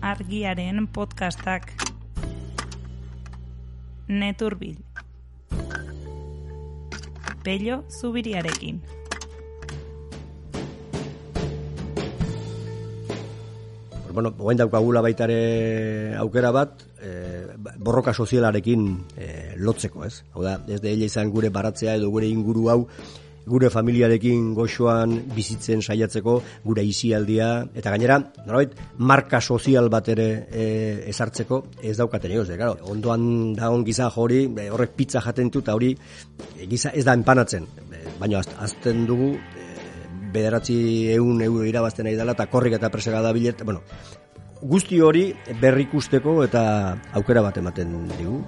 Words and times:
argiaren 0.00 0.86
podcastak. 0.86 1.72
Neturbil. 4.08 4.76
Pello 7.42 7.84
zubiriarekin. 7.88 8.82
Bueno, 14.12 14.32
oain 14.38 14.58
daukagula 14.58 15.02
baitare 15.04 16.16
aukera 16.18 16.50
bat, 16.50 16.80
e, 16.98 17.44
borroka 17.78 18.14
sozialarekin 18.14 18.88
e, 19.14 19.28
lotzeko, 19.62 20.02
ez? 20.08 20.24
Hau 20.34 20.42
da, 20.42 20.56
ez 20.66 20.80
da 20.82 20.90
izan 20.90 21.30
gure 21.30 21.52
baratzea 21.54 21.94
edo 22.00 22.10
gure 22.10 22.26
inguru 22.26 22.66
hau, 22.72 22.80
gure 23.48 23.70
familiarekin 23.72 24.52
goxoan 24.56 25.14
bizitzen 25.34 25.82
saiatzeko, 25.82 26.38
gure 26.64 26.84
izialdia, 26.84 27.50
eta 27.74 27.92
gainera, 27.94 28.18
norabait, 28.44 28.74
marka 28.98 29.40
sozial 29.40 29.90
bat 29.92 30.08
ere 30.14 30.28
e, 30.50 30.66
ezartzeko, 31.12 31.62
ez 31.82 31.96
daukaten 31.98 32.36
egoz, 32.36 32.48
claro, 32.54 32.76
ondoan 32.92 33.54
dagoen 33.58 33.84
giza 33.86 34.10
hori, 34.14 34.44
horrek 34.68 34.96
pizza 34.96 35.22
jaten 35.24 35.50
dut, 35.54 35.68
hori 35.72 35.94
giza 36.68 36.92
ez 36.94 37.04
da 37.08 37.16
enpanatzen, 37.16 37.66
baina 38.20 38.42
azten 38.64 39.06
dugu, 39.08 39.32
bederatzi 40.32 40.78
eun 41.14 41.40
euro 41.42 41.64
irabazten 41.64 42.08
nahi 42.08 42.16
dela, 42.18 42.36
eta 42.36 42.48
korrik 42.52 42.76
eta 42.78 42.90
presega 42.92 43.22
da 43.24 43.32
bilet, 43.32 43.64
bueno, 43.64 43.82
guzti 44.60 45.00
hori 45.00 45.28
berrikusteko 45.60 46.42
eta 46.44 46.62
aukera 47.18 47.44
bat 47.44 47.58
ematen 47.62 47.94
digu. 48.16 48.42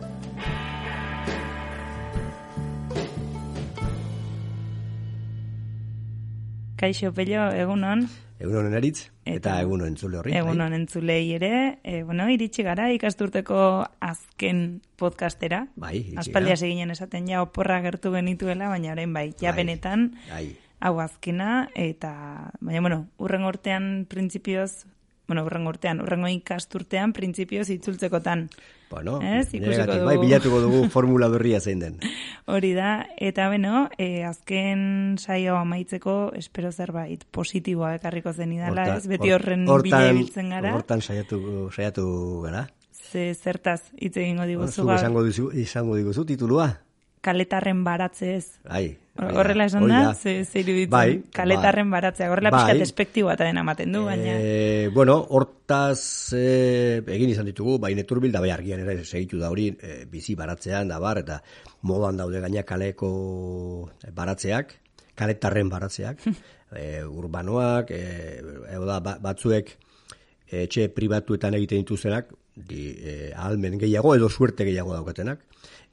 Kaixo, 6.81 7.13
Pello, 7.13 7.51
egunon. 7.53 8.07
Egunon 8.41 8.73
eritz, 8.73 9.11
eta, 9.27 9.35
eta 9.37 9.57
egunon 9.67 9.91
entzule 9.91 10.17
horri. 10.17 10.33
Bai. 10.33 10.41
Egunon 10.41 10.73
entzulei 10.73 11.35
ere, 11.37 11.53
e, 11.85 12.01
bueno, 12.09 12.25
iritsi 12.33 12.65
gara 12.65 12.87
ikasturteko 12.95 13.61
azken 14.01 14.81
podcastera. 14.97 15.67
Bai, 15.77 15.99
iritsi 15.99 16.23
Aspaldia 16.25 16.57
seginen 16.57 16.95
esaten 16.97 17.29
ja 17.29 17.45
oporra 17.45 17.83
gertu 17.85 18.15
genituela, 18.17 18.73
baina 18.73 18.95
orain 18.97 19.13
bai, 19.13 19.29
ja 19.37 19.53
bai, 19.53 19.61
benetan. 19.61 20.09
Bai 20.33 20.47
hau 20.81 20.99
azkena, 21.01 21.69
eta, 21.77 22.13
baina, 22.61 22.81
bueno, 22.81 23.01
urren 23.21 23.45
urtean 23.45 23.91
printzipioz, 24.09 24.87
bueno, 25.31 25.45
urren 25.47 25.69
urtean, 25.71 26.01
urrengo 26.03 26.27
ikasturtean 26.27 27.13
printzipioz 27.15 27.69
itzultzekotan. 27.71 28.49
Bueno, 28.91 29.21
ez, 29.23 29.53
dugu. 29.53 30.01
bai, 30.03 30.17
bilatuko 30.19 30.59
dugu 30.65 30.81
formula 30.97 31.29
berria 31.31 31.61
zein 31.61 31.79
den. 31.79 32.01
Hori 32.51 32.73
da, 32.75 33.05
eta 33.23 33.47
beno, 33.53 33.85
e, 33.95 34.25
azken 34.27 35.15
saio 35.23 35.55
amaitzeko, 35.61 36.33
espero 36.35 36.73
zerbait 36.75 37.23
positiboa 37.31 37.95
ekarriko 38.01 38.35
zen 38.35 38.57
idala, 38.59 38.89
ez, 38.97 39.07
beti 39.07 39.31
horren 39.31 39.69
bila 39.87 40.03
ibiltzen 40.11 40.51
gara. 40.51 40.75
Hortan 40.75 41.07
saiatu, 41.07 41.71
saiatu 41.71 42.09
gara. 42.49 42.67
Ze, 42.91 43.31
zertaz, 43.35 43.85
hitz 44.03 44.17
egingo 44.17 44.51
diguzu. 44.51 44.83
Ba, 44.91 44.99
izango, 44.99 45.23
dizu, 45.23 45.53
izango 45.55 45.95
diguzu 45.95 46.27
titulua? 46.27 46.73
Kaletarren 47.21 47.85
baratze 47.85 48.35
ez. 48.37 48.47
Bai, 48.65 48.97
Horrela 49.21 49.67
esan 49.69 49.87
da, 49.89 50.15
ze, 50.15 50.45
ze 50.45 50.61
iruditzen, 50.63 50.91
bai, 50.91 51.23
kaletarren 51.35 51.91
bai. 51.91 51.99
baratzea. 51.99 52.31
Horrela 52.33 52.53
bai. 52.55 52.61
pixkat 52.63 52.85
espektiboa 52.87 53.35
eta 53.37 53.49
dena 53.49 53.65
maten 53.67 53.93
du, 53.93 54.05
baina... 54.07 54.37
E, 54.39 54.89
bueno, 54.95 55.19
hortaz 55.37 56.33
e, 56.37 57.03
egin 57.05 57.35
izan 57.35 57.51
ditugu, 57.51 57.77
bai 57.83 57.93
neturbil, 57.99 58.33
da 58.33 58.41
bai 58.41 58.53
argian 58.55 58.81
ere 58.81 59.05
segitu 59.05 59.41
da 59.43 59.51
hori, 59.53 59.69
e, 59.77 60.05
bizi 60.11 60.37
baratzean, 60.39 60.89
da 60.89 61.01
bar, 61.03 61.21
eta 61.21 61.41
modan 61.91 62.23
daude 62.23 62.41
gaina 62.41 62.65
kaleko 62.65 63.11
baratzeak, 64.17 64.75
kaletarren 65.19 65.69
baratzeak, 65.73 66.25
e, 66.81 67.05
urbanoak, 67.05 67.93
e, 67.93 68.41
da, 68.87 69.01
ba, 69.05 69.19
batzuek 69.21 69.77
etxe 70.51 70.89
pribatuetan 70.95 71.55
egiten 71.61 71.85
dituzenak, 71.85 72.33
di, 72.55 72.91
e, 72.99 73.33
ahalmen 73.35 73.79
gehiago 73.79 74.15
edo 74.15 74.29
suerte 74.29 74.65
gehiago 74.65 74.95
daukatenak, 74.95 75.45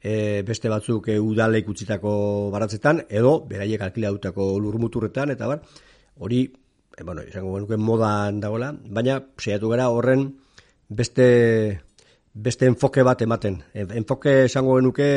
e, 0.01 0.43
beste 0.47 0.69
batzuk 0.69 1.09
e, 1.09 1.19
udalek 1.19 1.69
utzitako 1.69 2.13
baratzetan, 2.53 3.03
edo 3.09 3.39
beraiek 3.49 3.81
alkila 3.81 4.11
dutako 4.15 4.57
lurmuturretan, 4.59 5.31
eta 5.35 5.47
bar, 5.47 5.61
hori, 6.19 6.43
e, 6.97 7.03
bueno, 7.03 7.23
izango 7.23 7.55
genuke 7.55 7.77
modan 7.77 8.41
dagoela, 8.43 8.71
baina 8.73 9.19
seiatu 9.37 9.69
gara 9.73 9.89
horren 9.89 10.27
beste, 10.89 11.27
beste 12.33 12.67
enfoke 12.69 13.03
bat 13.03 13.21
ematen. 13.21 13.61
Enfoke 13.73 14.43
esango 14.45 14.77
genuke 14.79 15.07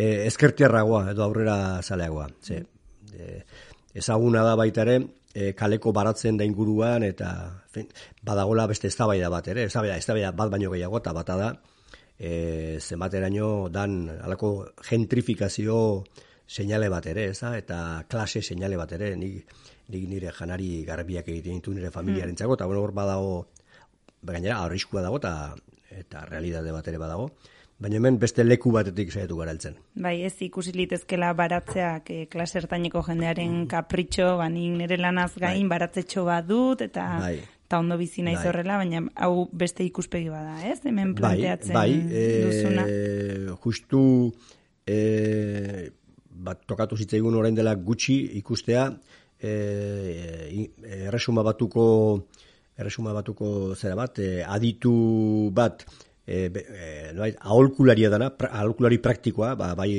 e, 0.00 0.04
ezkertiarragoa 0.26 1.10
edo 1.12 1.24
aurrera 1.24 1.56
zaleagoa. 1.82 2.28
Ze, 2.42 2.62
e, 3.12 3.42
ezaguna 3.94 4.44
da 4.46 4.54
baita 4.56 4.84
ere, 4.86 5.00
e, 5.34 5.52
kaleko 5.54 5.92
baratzen 5.92 6.38
da 6.38 6.46
inguruan, 6.46 7.04
eta 7.06 7.30
fin, 7.72 7.88
badagola 8.26 8.66
beste 8.70 8.90
eztabaida 8.90 9.30
bat 9.32 9.48
ere, 9.52 9.66
eztabaida, 9.70 9.98
eztabaida 10.00 10.32
bat 10.36 10.50
baino 10.52 10.70
gehiago, 10.72 10.98
eta 10.98 11.14
bata 11.16 11.36
da, 11.40 11.50
e, 12.18 12.78
zenbateraino 12.80 13.68
dan 13.72 14.02
alako 14.20 14.52
gentrifikazio 14.88 15.78
seinale 16.50 16.88
bat 16.90 17.06
ere, 17.06 17.28
eza? 17.30 17.54
eta 17.58 18.04
klase 18.10 18.42
seinale 18.42 18.76
bat 18.76 18.92
ere, 18.98 19.14
nik, 19.16 19.54
nik 19.90 20.08
nire 20.10 20.34
janari 20.34 20.82
garbiak 20.86 21.28
egiten 21.28 21.60
ditu 21.60 21.74
nire 21.74 21.92
familiaren 21.94 22.36
txako, 22.36 22.58
eta 22.58 22.66
bueno, 22.66 22.82
hor 22.82 22.94
badago, 22.94 23.34
gainera, 24.26 24.60
arriskua 24.64 25.02
dago, 25.06 25.22
eta, 25.22 25.54
eta 26.02 26.26
realidade 26.26 26.74
bat 26.74 26.88
ere 26.90 26.98
badago, 26.98 27.30
Baina 27.80 27.96
hemen 27.96 28.18
beste 28.20 28.44
leku 28.44 28.72
batetik 28.74 29.12
saiatu 29.12 29.38
garaltzen. 29.38 29.78
Bai, 29.96 30.18
ez 30.26 30.34
ikusi 30.44 30.74
litezkela 30.76 31.30
baratzeak 31.36 32.10
e, 32.12 32.26
klase 32.28 32.58
ertaineko 32.60 33.00
jendearen 33.06 33.62
mm. 33.62 33.70
kapritxo, 33.72 34.34
ba, 34.36 34.50
nire 34.52 34.98
lanaz 35.00 35.32
gain 35.38 35.64
bai. 35.64 35.78
baratzetxo 35.78 36.26
bat 36.28 36.46
dut, 36.48 36.84
eta 36.84 37.06
bai 37.22 37.38
eta 37.70 37.78
ondo 37.78 37.94
bizi 37.94 38.24
naiz 38.26 38.40
bai. 38.40 38.48
horrela, 38.50 38.76
baina 38.80 39.00
hau 39.22 39.44
beste 39.54 39.84
ikuspegi 39.86 40.26
bada, 40.26 40.56
ez? 40.66 40.80
Hemen 40.82 41.12
bai, 41.14 41.20
planteatzen 41.20 41.76
bai, 41.76 41.92
duzuna. 42.42 42.86
E, 42.90 43.54
justu 43.62 44.00
e, 44.82 44.96
bat 46.48 46.64
tokatu 46.66 46.98
zitzaigun 46.98 47.36
orain 47.38 47.54
dela 47.54 47.76
gutxi 47.78 48.16
ikustea 48.40 48.88
e, 49.38 49.52
erresuma 51.06 51.46
batuko 51.46 51.84
erresuma 52.74 53.14
batuko 53.14 53.76
zera 53.76 53.94
bat, 53.94 54.18
e, 54.18 54.42
aditu 54.42 54.96
bat 55.54 55.86
e, 56.26 56.46
e, 56.46 57.12
no, 57.14 57.24
aholkularia 57.26 58.10
dana, 58.10 58.30
pra, 58.36 58.52
aholkulari 58.60 58.98
praktikoa, 58.98 59.54
ba, 59.54 59.74
bai 59.74 59.92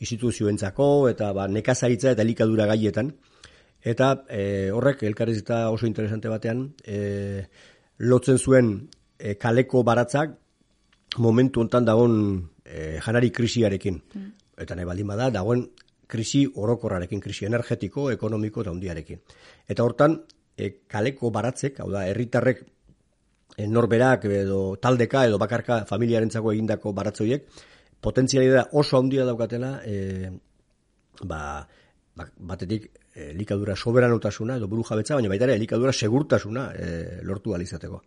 instituzioentzako 0.00 1.08
eta 1.10 1.32
ba, 1.32 1.48
nekazaritza 1.48 2.12
eta 2.14 2.24
elikadura 2.26 2.66
gaietan, 2.70 3.12
Eta 3.78 4.24
e, 4.28 4.70
horrek 4.74 5.04
elkarrizita 5.06 5.68
oso 5.70 5.86
interesante 5.86 6.28
batean 6.28 6.64
e, 6.82 7.44
lotzen 7.98 8.38
zuen 8.38 8.72
e, 9.18 9.36
kaleko 9.38 9.84
baratzak 9.86 10.34
momentu 11.18 11.62
hontan 11.62 11.86
dagoen 11.86 12.16
e, 12.64 12.98
janari 13.04 13.30
krisiarekin. 13.30 14.00
Mm. 14.14 14.32
Eta 14.58 14.74
nahi 14.74 14.88
baldin 14.88 15.06
bada 15.06 15.30
dagoen 15.30 15.68
krisi 16.08 16.42
orokorrarekin, 16.48 17.20
krisi 17.20 17.46
energetiko, 17.46 18.10
ekonomiko 18.10 18.64
eta 18.64 18.74
hundiarekin. 18.74 19.22
Eta 19.68 19.86
hortan 19.86 20.18
e, 20.56 20.72
kaleko 20.90 21.30
baratzek, 21.30 21.78
hau 21.78 21.90
da, 21.92 22.04
herritarrek 22.10 22.64
norberak 23.66 24.24
edo 24.24 24.76
taldeka 24.76 25.24
edo 25.26 25.38
bakarka 25.38 25.84
familiarentzako 25.88 26.52
egindako 26.52 26.92
baratzoiek, 26.92 27.48
potentzialidad 28.00 28.70
oso 28.72 28.98
handia 28.98 29.24
daukatela 29.26 29.80
e, 29.84 30.30
ba, 31.24 31.66
ba, 32.14 32.28
batetik 32.38 32.90
elikadura 33.18 33.74
soberanotasuna 33.76 34.56
edo 34.56 34.68
buru 34.68 34.84
jabetza, 34.86 35.16
baina 35.18 35.32
baita 35.32 35.48
ere 35.48 35.58
elikadura 35.58 35.92
segurtasuna 35.92 36.70
e, 36.74 36.88
lortu 37.26 37.54
alizateko. 37.54 38.02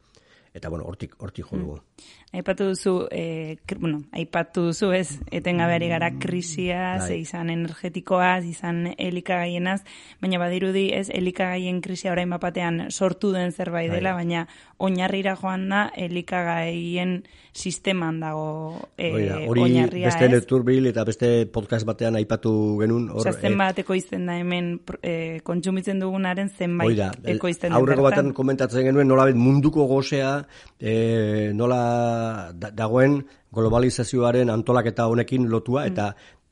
Eta 0.54 0.68
bueno, 0.68 0.84
hortik 0.84 1.14
hortik 1.24 1.46
jo 1.48 1.58
dugu. 1.58 1.76
Mm. 1.78 2.38
Aipatu 2.40 2.66
duzu, 2.72 3.08
eh, 3.12 3.58
bueno, 3.80 4.02
aipatu 4.12 4.66
duzu 4.66 4.92
ez, 4.96 5.20
etengabeari 5.32 5.88
gara 5.88 6.12
krisia, 6.20 6.98
bai. 7.00 7.08
ze 7.08 7.18
izan 7.18 7.50
energetikoaz, 7.50 8.46
izan 8.46 8.94
elikagaienaz, 8.98 9.82
baina 10.22 10.40
badirudi 10.40 10.90
ez, 10.96 11.10
elikagaien 11.10 11.82
krisia 11.82 12.12
orain 12.12 12.30
bapatean 12.30 12.88
sortu 12.90 13.32
den 13.32 13.52
zerbait 13.52 13.90
bai. 13.90 13.98
dela, 14.00 14.14
baina 14.14 14.48
oinarrira 14.78 15.36
joan 15.36 15.70
da 15.70 15.90
elikagaien 15.96 17.24
sisteman 17.54 18.20
dago 18.22 18.80
e, 18.98 19.12
hori 19.48 19.66
oinarria, 19.66 20.08
beste 20.08 20.30
neturbil 20.32 20.88
eta 20.88 21.04
beste 21.04 21.32
podcast 21.52 21.86
batean 21.88 22.16
aipatu 22.16 22.54
genuen 22.80 23.10
hor 23.12 23.26
Osa, 23.26 23.34
zenbat 23.36 23.78
e, 23.78 23.84
ekoizten 23.84 24.26
da 24.30 24.38
hemen 24.40 24.78
e, 25.04 25.42
kontsumitzen 25.44 26.00
dugunaren 26.00 26.50
zenbait 26.50 26.94
Oida, 26.94 27.12
ekoizten 27.36 27.76
aurreko 27.76 28.08
batean 28.08 28.32
komentatzen 28.38 28.88
genuen 28.88 29.12
nola 29.12 29.28
munduko 29.36 29.84
gozea 29.92 30.41
e, 30.80 31.52
nola 31.54 32.52
dagoen 32.54 33.22
globalizazioaren 33.54 34.50
antolaketa 34.50 35.08
honekin 35.08 35.50
lotua 35.50 35.86
mm. 35.86 35.92
eta 35.92 36.08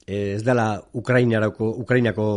e, 0.05 0.35
ez 0.35 0.43
dela 0.43 0.81
Ukrainarako 0.93 1.71
Ukrainako 1.83 2.29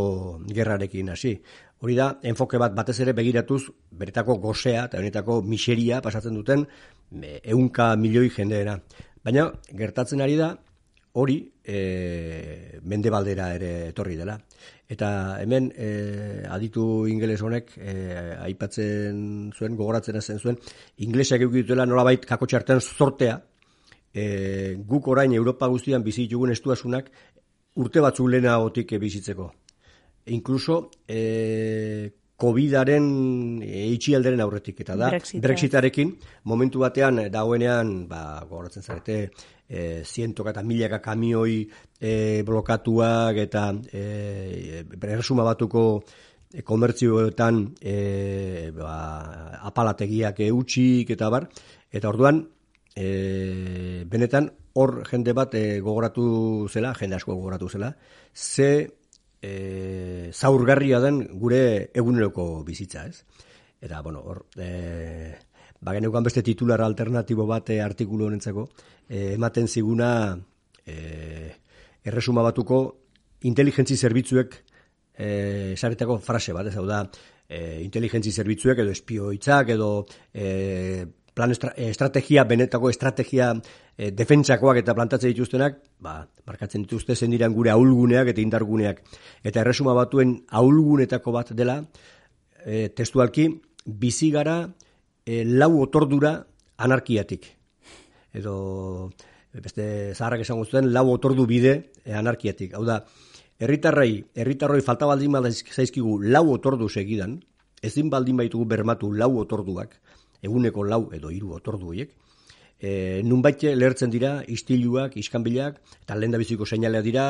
gerrarekin 0.52 1.10
hasi 1.10 1.36
Hori 1.82 1.96
da, 1.98 2.12
enfoke 2.22 2.60
bat 2.62 2.74
batez 2.78 3.00
ere 3.02 3.12
begiratuz, 3.18 3.64
beretako 3.98 4.36
gozea 4.44 4.84
eta 4.86 5.00
honetako 5.00 5.40
miseria 5.42 5.98
pasatzen 6.00 6.36
duten 6.38 6.62
ehunka 7.42 7.88
milioi 7.98 8.28
jendeena. 8.30 8.76
Baina, 9.26 9.48
gertatzen 9.80 10.22
ari 10.22 10.36
da, 10.38 10.52
hori 11.18 11.40
e, 11.64 12.80
mendebaldera 12.82 13.52
ere 13.54 13.70
etorri 13.88 14.16
dela. 14.16 14.36
Eta 14.88 15.38
hemen 15.40 15.70
e, 15.76 16.44
aditu 16.50 17.06
ingeles 17.08 17.40
honek 17.42 17.72
e, 17.78 17.94
aipatzen 18.44 19.50
zuen, 19.56 19.76
gogoratzen 19.78 20.20
zen 20.20 20.38
zuen, 20.38 20.58
inglesak 20.98 21.42
eukituela 21.46 21.86
nolabait 21.86 22.26
kako 22.28 22.46
txartan 22.46 22.82
zortea, 22.82 23.38
e, 24.12 24.76
guk 24.86 25.08
orain 25.08 25.32
Europa 25.32 25.68
guztian 25.72 26.04
bizitugun 26.04 26.52
estuasunak 26.52 27.10
urte 27.80 28.00
batzu 28.04 28.26
lehenagotik 28.28 28.98
bizitzeko. 29.00 29.52
Inkluso 30.26 30.90
e, 31.08 32.12
COVID-aren 32.42 33.04
eitxialderen 33.62 34.42
aurretik, 34.42 34.80
eta 34.82 34.96
da, 34.98 35.10
Brexitarekin, 35.44 36.16
momentu 36.50 36.82
batean, 36.82 37.20
dagoenean, 37.30 37.92
ba, 38.10 38.22
gogoratzen 38.48 38.82
zarete, 38.82 39.18
e, 39.68 40.02
zientok 40.02 40.50
eta 40.50 40.64
milaka 40.66 40.98
kamioi 41.04 41.60
e, 42.00 42.42
blokatuak, 42.46 43.38
eta 43.44 43.68
e, 43.92 44.82
resuma 45.04 45.46
batuko 45.46 45.84
e, 46.52 46.64
komertzioetan 46.66 47.62
e, 47.78 48.72
ba, 48.74 48.96
apalategiak 49.70 50.42
eutxik, 50.48 51.14
eta 51.14 51.30
bar, 51.30 51.46
eta 51.92 52.10
orduan, 52.10 52.42
e, 52.96 54.02
benetan, 54.10 54.50
hor 54.74 55.02
jende 55.06 55.36
bat 55.36 55.54
e, 55.54 55.78
gogoratu 55.84 56.66
zela, 56.72 56.94
jende 56.98 57.20
asko 57.20 57.36
gogoratu 57.36 57.70
zela, 57.70 57.94
ze 58.34 58.72
e, 59.42 60.30
zaurgarria 60.32 61.00
den 61.02 61.24
gure 61.38 61.90
eguneroko 61.92 62.62
bizitza, 62.64 63.06
ez? 63.10 63.24
Eta, 63.82 64.00
bueno, 64.00 64.22
hor, 64.22 64.44
e, 64.56 65.34
bageneukan 65.82 66.22
beste 66.22 66.44
titular 66.46 66.80
alternatibo 66.80 67.46
bat 67.50 67.70
e, 67.74 67.80
artikulu 67.82 68.28
honentzako, 68.28 68.68
e, 69.08 69.32
ematen 69.34 69.66
ziguna 69.68 70.12
e, 70.86 71.52
erresuma 72.04 72.46
batuko 72.46 72.82
inteligentzi 73.50 73.96
zerbitzuek 73.96 74.54
e, 75.18 75.72
esaretako 75.74 76.20
frase 76.22 76.54
bat, 76.54 76.70
ez 76.70 76.76
hau 76.78 76.86
da, 76.86 77.02
e, 77.48 77.82
inteligentzi 77.82 78.30
zerbitzuek 78.32 78.84
edo 78.84 78.94
espioitzak 78.94 79.74
edo 79.74 79.90
e, 80.32 81.04
plan 81.34 81.52
estrategia, 81.52 82.44
benetako 82.44 82.90
estrategia 82.92 83.52
e, 83.96 84.10
defentsakoak 84.12 84.82
eta 84.82 84.94
plantatzen 84.94 85.32
dituztenak, 85.32 85.78
ba, 86.04 86.20
markatzen 86.48 86.84
dituzte 86.84 87.16
zen 87.16 87.32
diran 87.32 87.54
gure 87.56 87.72
aulguneak 87.72 88.32
eta 88.34 88.42
indarguneak. 88.44 89.02
Eta 89.42 89.62
erresuma 89.64 89.94
batuen 89.96 90.36
aulgunetako 90.50 91.32
bat 91.32 91.52
dela, 91.56 91.80
e, 92.64 92.88
testualki, 92.94 93.48
bizi 93.86 94.30
gara 94.30 94.60
e, 95.24 95.42
lau 95.44 95.72
otordura 95.80 96.36
anarkiatik. 96.82 97.48
Edo, 98.32 99.10
beste 99.52 99.84
zaharrak 100.14 100.44
esan 100.44 100.60
guztuen, 100.60 100.92
lau 100.92 101.08
otordu 101.12 101.46
bide 101.48 101.74
e, 102.04 102.12
anarkiatik. 102.16 102.76
Hau 102.76 102.84
da, 102.88 103.02
herritarrei, 103.62 104.24
herritarroi 104.34 104.82
falta 104.84 105.08
baldin 105.08 105.36
zaizkigu 105.52 106.18
lau 106.22 106.48
otordu 106.52 106.88
segidan, 106.88 107.40
ezin 107.82 108.10
baldin 108.10 108.36
baitugu 108.38 108.64
bermatu 108.68 109.10
lau 109.12 109.36
otorduak, 109.40 109.96
eguneko 110.42 110.84
lau 110.84 111.06
edo 111.14 111.30
hiru 111.30 111.54
otordu 111.58 111.92
horiek, 111.92 112.12
e, 112.82 113.22
nunbait 113.24 113.62
lehertzen 113.62 114.10
dira 114.10 114.32
istiluak, 114.50 115.16
iskanbilak, 115.16 115.78
eta 116.02 116.16
lehen 116.18 116.34
biziko 116.40 116.66
seinalea 116.66 117.02
dira, 117.06 117.26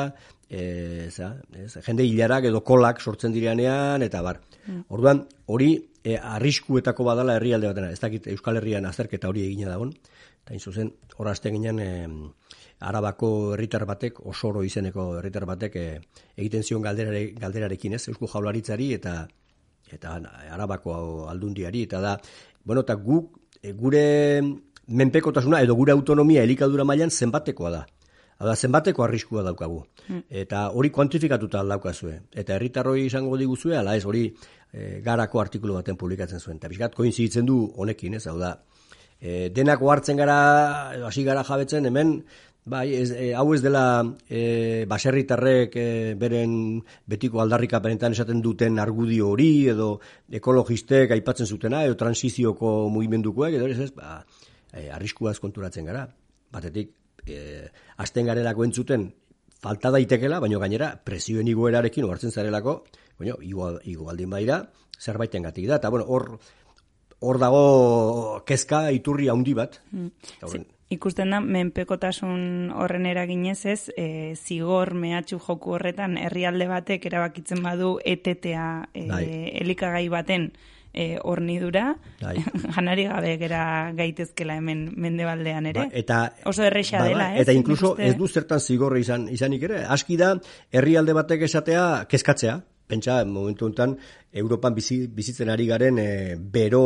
e, 0.49 1.09
za, 1.11 1.35
ez, 1.53 1.77
jende 1.85 2.07
hilarak 2.09 2.49
edo 2.49 2.63
kolak 2.65 3.01
sortzen 3.01 3.35
direnean, 3.35 4.01
eta 4.01 4.23
bar. 4.25 4.41
Mm. 4.65 4.87
Orduan, 4.89 5.23
hori 5.45 5.75
e, 6.03 6.17
arriskuetako 6.17 7.05
badala 7.05 7.37
herrialde 7.37 7.69
batena, 7.69 7.91
ez 7.93 8.01
dakit 8.01 8.27
Euskal 8.33 8.57
Herrian 8.57 8.89
azterketa 8.89 9.29
hori 9.29 9.45
egina 9.45 9.69
dagoen, 9.69 9.93
eta 10.43 10.57
zuzen, 10.59 10.91
horazte 11.17 11.53
ginen, 11.53 11.79
e, 11.79 11.91
Arabako 12.83 13.53
herritar 13.53 13.85
batek, 13.87 14.17
osoro 14.27 14.63
izeneko 14.67 15.13
herritar 15.19 15.45
batek 15.47 15.77
e, 15.79 15.85
egiten 16.35 16.65
zion 16.65 16.81
galderare, 16.83 17.29
galderarekin 17.39 17.95
ez, 17.95 18.07
Eusko 18.09 18.27
Jaularitzari 18.27 18.91
eta 18.97 19.21
eta 19.93 20.15
Arabako 20.49 20.95
aldundiari, 21.29 21.83
eta 21.85 21.99
da, 22.01 22.13
bueno, 22.63 22.81
eta 22.81 22.95
guk, 22.95 23.39
e, 23.61 23.73
gure 23.73 24.41
menpekotasuna 24.87 25.61
edo 25.63 25.75
gure 25.75 25.91
autonomia 25.91 26.43
elikadura 26.43 26.83
mailan 26.83 27.11
zenbatekoa 27.11 27.71
da. 27.71 27.85
Hada 28.43 28.55
zenbateko 28.55 29.03
arriskua 29.03 29.43
daukagu. 29.45 29.83
Hmm. 30.07 30.23
Eta 30.29 30.65
hori 30.75 30.89
kuantifikatuta 30.91 31.61
daukazue. 31.63 32.17
Eta 32.33 32.57
herritarroi 32.57 33.05
izango 33.05 33.37
diguzue, 33.39 33.77
ala 33.77 33.95
ez 33.95 34.03
hori 34.05 34.25
e, 34.27 34.99
garako 35.05 35.39
artikulu 35.39 35.77
baten 35.77 35.97
publikatzen 35.99 36.41
zuen. 36.41 36.57
Eta 36.59 36.71
bizkat 36.71 36.95
koinziditzen 36.97 37.45
du 37.47 37.59
honekin, 37.77 38.17
ez 38.19 38.25
hau 38.27 38.35
da. 38.41 38.57
E, 39.21 39.47
denako 39.55 39.91
hartzen 39.93 40.19
gara, 40.19 40.39
hasi 41.07 41.23
gara 41.23 41.45
jabetzen, 41.47 41.87
hemen, 41.87 42.17
bai, 42.65 42.93
ez, 42.95 43.11
e, 43.11 43.33
hau 43.35 43.47
ez 43.53 43.61
dela 43.63 44.03
e, 44.29 44.85
baserritarrek 44.89 45.75
e, 45.75 45.87
beren 46.19 46.55
betiko 47.09 47.41
aldarrika 47.43 47.81
benetan 47.83 48.15
esaten 48.15 48.41
duten 48.41 48.79
argudio 48.79 49.29
hori, 49.33 49.67
edo 49.73 49.97
ekologistek 50.31 51.11
aipatzen 51.15 51.49
zutena, 51.49 51.83
edo 51.83 51.97
transizioko 51.99 52.73
mugimendukoek, 52.93 53.57
edo 53.59 53.67
ez, 53.67 53.91
ba, 53.97 54.21
e, 54.71 54.89
arriskuaz 54.93 55.39
konturatzen 55.43 55.91
gara. 55.91 56.05
Batetik, 56.53 56.93
e, 57.27 57.67
azten 57.97 58.31
garelako 58.31 58.67
entzuten, 58.67 59.09
falta 59.63 59.91
daitekela, 59.95 60.39
baina 60.43 60.59
gainera, 60.63 60.93
presioen 61.03 61.47
igoerarekin 61.51 62.07
ohartzen 62.07 62.31
zarelako, 62.31 62.81
baina, 63.19 63.37
igual, 63.41 63.79
igual 63.89 64.19
din 64.19 64.31
baira, 64.31 64.63
zerbaiten 64.99 65.43
gatik 65.43 65.67
da. 65.67 65.81
Eta, 65.81 65.91
bueno, 65.91 66.07
hor, 66.07 66.37
hor 67.23 67.39
dago 67.39 67.65
kezka 68.47 68.85
iturri 68.95 69.29
handi 69.31 69.55
bat. 69.57 69.79
Mm. 69.91 70.63
Ikusten 70.89 71.31
da, 71.33 71.39
menpekotasun 71.39 72.71
horren 72.75 73.05
eraginez 73.09 73.65
ez, 73.65 73.89
e, 73.97 74.35
zigor 74.35 74.93
mehatxu 74.93 75.39
joku 75.39 75.77
horretan, 75.77 76.17
herrialde 76.17 76.67
batek 76.67 77.05
erabakitzen 77.09 77.63
badu 77.63 77.97
etetea 78.05 78.67
e, 78.93 79.07
bai. 79.09 79.25
elikagai 79.63 80.07
baten, 80.09 80.51
e, 80.93 81.17
hornidura, 81.23 81.95
bai. 82.21 82.37
janari 82.75 83.07
gabe 83.09 83.35
gera 83.41 83.63
gaitezkela 83.97 84.57
hemen 84.61 84.85
mendebaldean 84.95 85.71
ere. 85.71 85.87
Ba, 85.87 86.01
eta, 86.03 86.19
Oso 86.49 86.63
erreixa 86.67 87.01
ba, 87.01 87.09
dela, 87.09 87.31
ez? 87.33 87.41
Eta 87.43 87.55
inkluso 87.57 87.95
ez 87.97 88.13
du 88.19 88.29
zertan 88.29 88.61
zigorre 88.61 89.01
izan, 89.01 89.27
izanik 89.33 89.65
ere. 89.69 89.83
Aski 89.89 90.19
da, 90.21 90.35
herrialde 90.71 91.17
batek 91.17 91.47
esatea, 91.49 92.05
kezkatzea, 92.09 92.59
pentsa, 92.87 93.23
momentu 93.25 93.65
honetan, 93.65 93.97
Europan 94.33 94.75
bizi, 94.77 95.03
bizitzen 95.07 95.49
ari 95.49 95.67
garen 95.69 95.99
e, 96.01 96.09
bero 96.37 96.83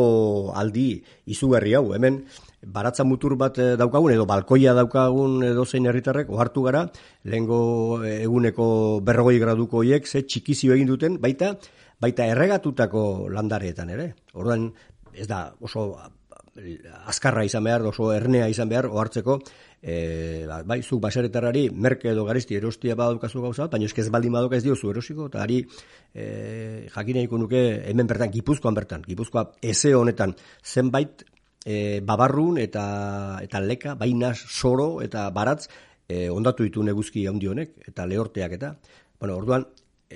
aldi 0.56 0.90
izugarri 1.28 1.74
hau. 1.76 1.90
Hemen, 1.96 2.22
baratza 2.62 3.04
mutur 3.04 3.36
bat 3.38 3.58
e, 3.58 3.76
daukagun, 3.78 4.12
edo 4.12 4.26
balkoia 4.26 4.74
daukagun 4.74 5.42
edo 5.46 5.64
zein 5.64 5.86
herritarrek, 5.86 6.30
ohartu 6.30 6.64
gara, 6.66 6.84
lehengo 7.24 8.04
eguneko 8.08 8.68
berrogoi 9.04 9.38
graduko 9.38 9.82
hiek, 9.86 10.06
ze 10.06 10.24
txikizio 10.26 10.74
egin 10.74 10.90
duten, 10.90 11.18
baita, 11.22 11.54
baita 12.00 12.26
erregatutako 12.26 13.28
landareetan 13.34 13.90
ere. 13.94 14.12
Orduan 14.34 14.70
ez 15.14 15.26
da 15.30 15.48
oso 15.60 15.92
azkarra 17.06 17.44
izan 17.46 17.64
behar, 17.64 17.84
oso 17.86 18.10
ernea 18.12 18.48
izan 18.50 18.68
behar, 18.70 18.88
ohartzeko, 18.90 19.38
e, 19.80 20.46
bai, 20.66 20.80
zuk 20.82 21.00
basaretarrari, 21.04 21.68
merke 21.70 22.10
edo 22.10 22.24
garisti 22.26 22.58
erostia 22.58 22.96
badukazu 22.98 23.42
gauza, 23.44 23.68
baina 23.70 23.86
eski 23.86 24.02
ez 24.02 24.10
baldin 24.10 24.34
badoka 24.34 24.58
ez 24.58 24.64
diozu 24.66 24.90
erosiko, 24.90 25.28
eta 25.30 25.42
ari 25.44 25.60
e, 26.14 26.88
jakineiko 26.94 27.38
nuke 27.38 27.64
hemen 27.90 28.10
bertan, 28.10 28.32
gipuzkoan 28.34 28.74
bertan, 28.74 29.06
gipuzkoa 29.06 29.52
eze 29.62 29.94
honetan, 29.94 30.34
zenbait 30.64 31.22
e, 31.68 32.00
babarrun 32.04 32.56
eta 32.62 32.84
eta 33.44 33.60
leka, 33.60 33.94
baina 34.00 34.32
soro 34.34 35.02
eta 35.04 35.28
baratz, 35.34 35.68
e, 36.08 36.28
ondatu 36.32 36.64
ditu 36.64 36.84
neguzki 36.86 37.26
handi 37.28 37.50
honek, 37.52 37.76
eta 37.92 38.06
lehorteak 38.08 38.56
eta, 38.56 38.72
bueno, 39.20 39.36
orduan, 39.36 39.66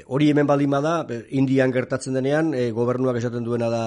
hori 0.06 0.30
hemen 0.32 0.49
baldin 0.49 0.73
bada, 0.73 0.94
Indian 1.37 1.73
gertatzen 1.75 2.16
denean, 2.16 2.54
e, 2.56 2.71
gobernuak 2.73 3.18
esaten 3.21 3.44
duena 3.44 3.68
da, 3.73 3.82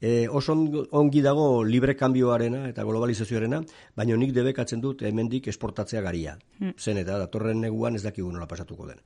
e, 0.00 0.28
oso 0.28 0.52
ongi 1.00 1.22
dago 1.24 1.64
libre 1.64 1.96
kanbioarena 1.96 2.66
eta 2.68 2.84
globalizazioarena, 2.84 3.62
baina 3.96 4.18
nik 4.20 4.34
debekatzen 4.36 4.84
dut 4.84 5.06
hemendik 5.08 5.48
esportatzea 5.48 6.04
garia. 6.04 6.36
Hmm. 6.58 6.76
Zen 6.76 7.00
eta 7.00 7.16
datorren 7.22 7.64
neguan 7.64 7.96
ez 7.96 8.04
dakigu 8.04 8.28
nola 8.32 8.48
pasatuko 8.50 8.90
den. 8.90 9.00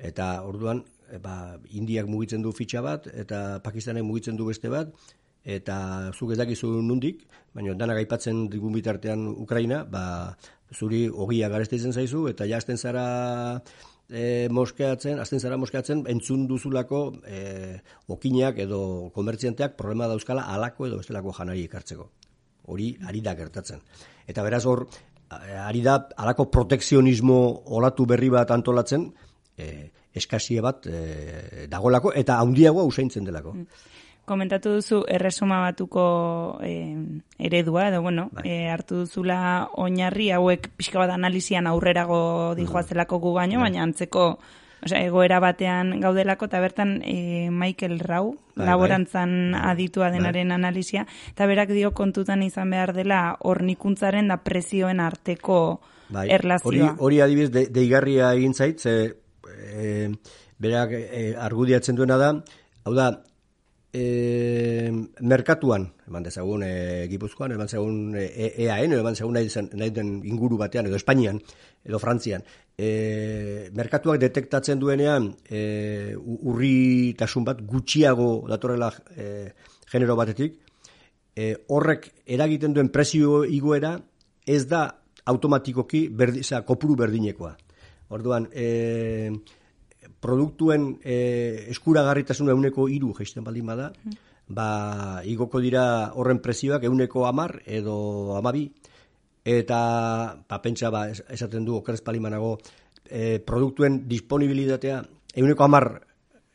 Eta 0.00 0.32
orduan, 0.48 0.80
e, 1.12 1.20
ba, 1.20 1.58
Indiak 1.76 2.08
mugitzen 2.08 2.40
du 2.40 2.54
fitxa 2.56 2.80
bat, 2.80 3.10
eta 3.12 3.60
Pakistanek 3.60 4.06
mugitzen 4.06 4.40
du 4.40 4.48
beste 4.48 4.72
bat, 4.72 4.96
eta 5.44 6.10
zuk 6.12 6.32
ez 6.34 6.38
dakizu 6.38 6.68
nundik, 6.84 7.24
baina 7.54 7.74
dana 7.74 7.94
gaipatzen 7.96 8.48
digun 8.52 8.74
bitartean 8.76 9.26
Ukraina, 9.28 9.84
ba, 9.84 10.36
zuri 10.74 11.08
ogia 11.08 11.48
garestetzen 11.48 11.92
zaizu, 11.92 12.26
eta 12.30 12.46
jazten 12.46 12.78
zara 12.78 13.04
e, 14.08 14.48
moskeatzen, 14.50 15.18
azten 15.18 15.40
zara 15.40 15.56
moskeatzen, 15.56 16.04
entzun 16.12 16.46
duzulako 16.50 17.02
e, 17.26 17.78
okineak 18.08 18.58
edo 18.66 19.10
komertzienteak 19.14 19.76
problema 19.78 20.10
dauzkala 20.10 20.46
alako 20.54 20.90
edo 20.90 21.00
bestelako 21.00 21.34
janari 21.38 21.64
ekartzeko. 21.68 22.10
Hori 22.70 22.92
ari 23.08 23.22
da 23.24 23.34
gertatzen. 23.34 23.80
Eta 24.28 24.44
beraz 24.46 24.64
hor, 24.68 24.84
ari 25.30 25.80
da 25.82 25.96
alako 26.18 26.50
protekzionismo 26.50 27.40
olatu 27.78 28.06
berri 28.06 28.28
bat 28.30 28.50
antolatzen, 28.54 29.08
e, 29.56 29.88
eskasie 30.14 30.60
bat 30.62 30.86
e, 30.86 31.66
dagolako 31.70 32.12
eta 32.14 32.38
handiagoa 32.42 32.84
usaintzen 32.84 33.24
delako. 33.24 33.56
Mm 33.56 33.98
komentatu 34.30 34.76
duzu 34.78 35.02
erresuma 35.10 35.60
batuko 35.66 36.04
e, 36.62 36.94
eredua, 37.38 37.88
edo 37.90 38.00
bueno, 38.04 38.28
bai. 38.32 38.46
e, 38.46 38.56
hartu 38.70 39.02
duzula 39.02 39.68
oinarri 39.82 40.30
hauek 40.36 40.70
pixka 40.78 41.02
bat 41.02 41.10
analizian 41.16 41.66
aurrerago 41.66 42.54
dijoazelako 42.58 43.18
gu 43.18 43.36
baino, 43.40 43.58
bai. 43.60 43.70
baina 43.70 43.84
antzeko 43.88 44.32
Osea, 44.80 45.02
egoera 45.04 45.40
batean 45.44 45.98
gaudelako, 46.00 46.46
eta 46.48 46.60
bertan 46.62 46.94
e, 47.04 47.50
Michael 47.52 47.98
Rau, 48.00 48.38
bai, 48.54 48.64
laborantzan 48.64 49.52
bai. 49.52 49.60
aditua 49.74 50.08
denaren 50.14 50.48
bai. 50.48 50.56
analizia, 50.56 51.04
eta 51.34 51.48
berak 51.50 51.74
dio 51.76 51.92
kontutan 51.92 52.42
izan 52.46 52.72
behar 52.72 52.94
dela 52.96 53.20
hornikuntzaren 53.44 54.32
da 54.32 54.38
prezioen 54.40 55.02
arteko 55.04 55.58
bai. 56.08 56.30
erlazioa. 56.32 56.70
Hori, 56.72 56.86
hori 56.96 57.20
adibiz, 57.20 57.50
de, 57.52 57.66
deigarria 57.68 58.32
egin 58.38 58.56
zait, 58.56 58.80
ze, 58.80 59.16
e, 59.68 60.08
berak 60.60 60.96
e, 60.96 61.34
argudiatzen 61.36 62.00
duena 62.00 62.16
da, 62.16 62.32
hau 62.84 62.96
da, 62.96 63.10
e, 63.92 64.90
merkatuan, 65.20 65.88
eman 66.06 66.24
dezagun 66.26 66.62
e, 66.64 67.06
Gipuzkoan, 67.10 67.52
eman 67.56 67.66
dezagun 67.66 68.16
e, 68.18 68.52
EAN, 68.66 68.94
eman 68.94 69.16
dezagun 69.16 69.34
nahi, 69.34 69.50
nahi 69.74 69.90
den 69.94 70.12
inguru 70.24 70.58
batean, 70.60 70.86
edo 70.86 70.98
Espainian, 70.98 71.40
edo 71.84 71.98
Frantzian, 71.98 72.44
e, 72.78 73.70
merkatuak 73.76 74.20
detektatzen 74.22 74.80
duenean 74.80 75.30
e, 75.48 76.14
urri 76.16 77.14
tasun 77.18 77.46
bat 77.48 77.62
gutxiago 77.66 78.46
datorrela 78.48 78.92
e, 79.16 79.50
genero 79.90 80.16
batetik, 80.18 80.60
e, 81.34 81.54
horrek 81.68 82.10
eragiten 82.26 82.74
duen 82.76 82.92
presio 82.94 83.42
igoera 83.44 83.96
ez 84.46 84.66
da 84.68 84.86
automatikoki 85.30 86.08
berdi, 86.08 86.42
kopuru 86.66 86.96
berdinekoa. 86.96 87.56
Orduan, 88.10 88.48
e, 88.50 89.30
produktuen 90.20 90.98
e, 91.02 91.66
eskuragarritasuna 91.72 92.52
euneko 92.52 92.88
iru 92.92 93.14
geisten 93.16 93.44
baldin 93.44 93.72
bada, 93.72 93.90
mm. 93.90 94.18
ba, 94.48 94.68
igoko 95.24 95.60
dira 95.64 95.84
horren 96.14 96.42
prezioak 96.44 96.84
euneko 96.84 97.26
amar 97.26 97.56
edo 97.66 98.36
amabi, 98.36 98.66
eta 99.44 99.80
ba, 100.44 100.60
pentsa 100.60 100.92
ba, 100.92 101.06
esaten 101.08 101.64
du 101.64 101.78
okerrez 101.80 102.02
palimanago 102.04 102.58
e, 103.08 103.40
produktuen 103.40 104.02
disponibilitatea 104.08 105.00
euneko 105.40 105.64
amar 105.64 105.88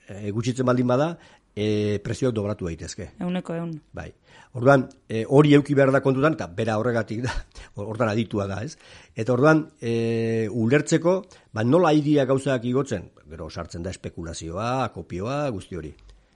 e, 0.07 0.31
gutxitzen 0.31 0.65
baldin 0.65 0.87
bada, 0.87 1.15
e, 1.55 1.99
prezioak 2.03 2.35
dobratu 2.35 2.67
daitezke. 2.67 3.11
Euneko 3.23 3.55
eun. 3.55 3.73
Bai. 3.95 4.09
Orduan, 4.55 4.85
e, 5.09 5.25
hori 5.27 5.53
euki 5.55 5.75
behar 5.75 5.91
da 5.91 6.01
kontutan, 6.03 6.35
eta 6.37 6.47
bera 6.47 6.77
horregatik 6.79 7.23
da, 7.25 7.33
ordan 7.83 8.11
aditua 8.11 8.47
da, 8.51 8.61
ez? 8.63 8.75
Eta 9.15 9.33
orduan, 9.33 9.65
e, 9.81 10.47
ulertzeko, 10.51 11.17
ba, 11.55 11.63
nola 11.63 11.93
idia 11.95 12.27
gauzak 12.27 12.67
igotzen? 12.67 13.09
Gero, 13.31 13.49
sartzen 13.49 13.83
da 13.83 13.93
espekulazioa, 13.95 14.89
kopioa, 14.93 15.43
guzti 15.55 15.79
hori. 15.79 15.93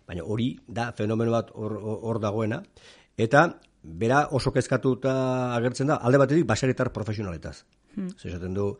Baina 0.10 0.24
hori 0.26 0.56
da 0.66 0.90
fenomeno 0.98 1.36
bat 1.36 1.52
hor 1.54 2.18
dagoena. 2.20 2.64
Eta, 3.20 3.44
bera 3.84 4.24
oso 4.36 4.52
kezkatuta 4.52 5.14
agertzen 5.56 5.92
da, 5.92 6.00
alde 6.02 6.18
batetik, 6.18 6.48
baseretar 6.50 6.90
profesionaletaz. 6.96 7.60
Hmm. 7.96 8.10
Zesaten 8.18 8.56
du, 8.58 8.72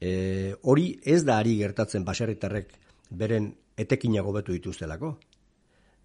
e, 0.00 0.54
hori 0.62 0.90
ez 1.04 1.22
da 1.24 1.38
ari 1.38 1.56
gertatzen 1.60 2.04
baseretarrek 2.04 2.74
beren 3.10 3.52
etekinago 3.78 4.32
betu 4.34 4.52
dituztelako. 4.56 5.14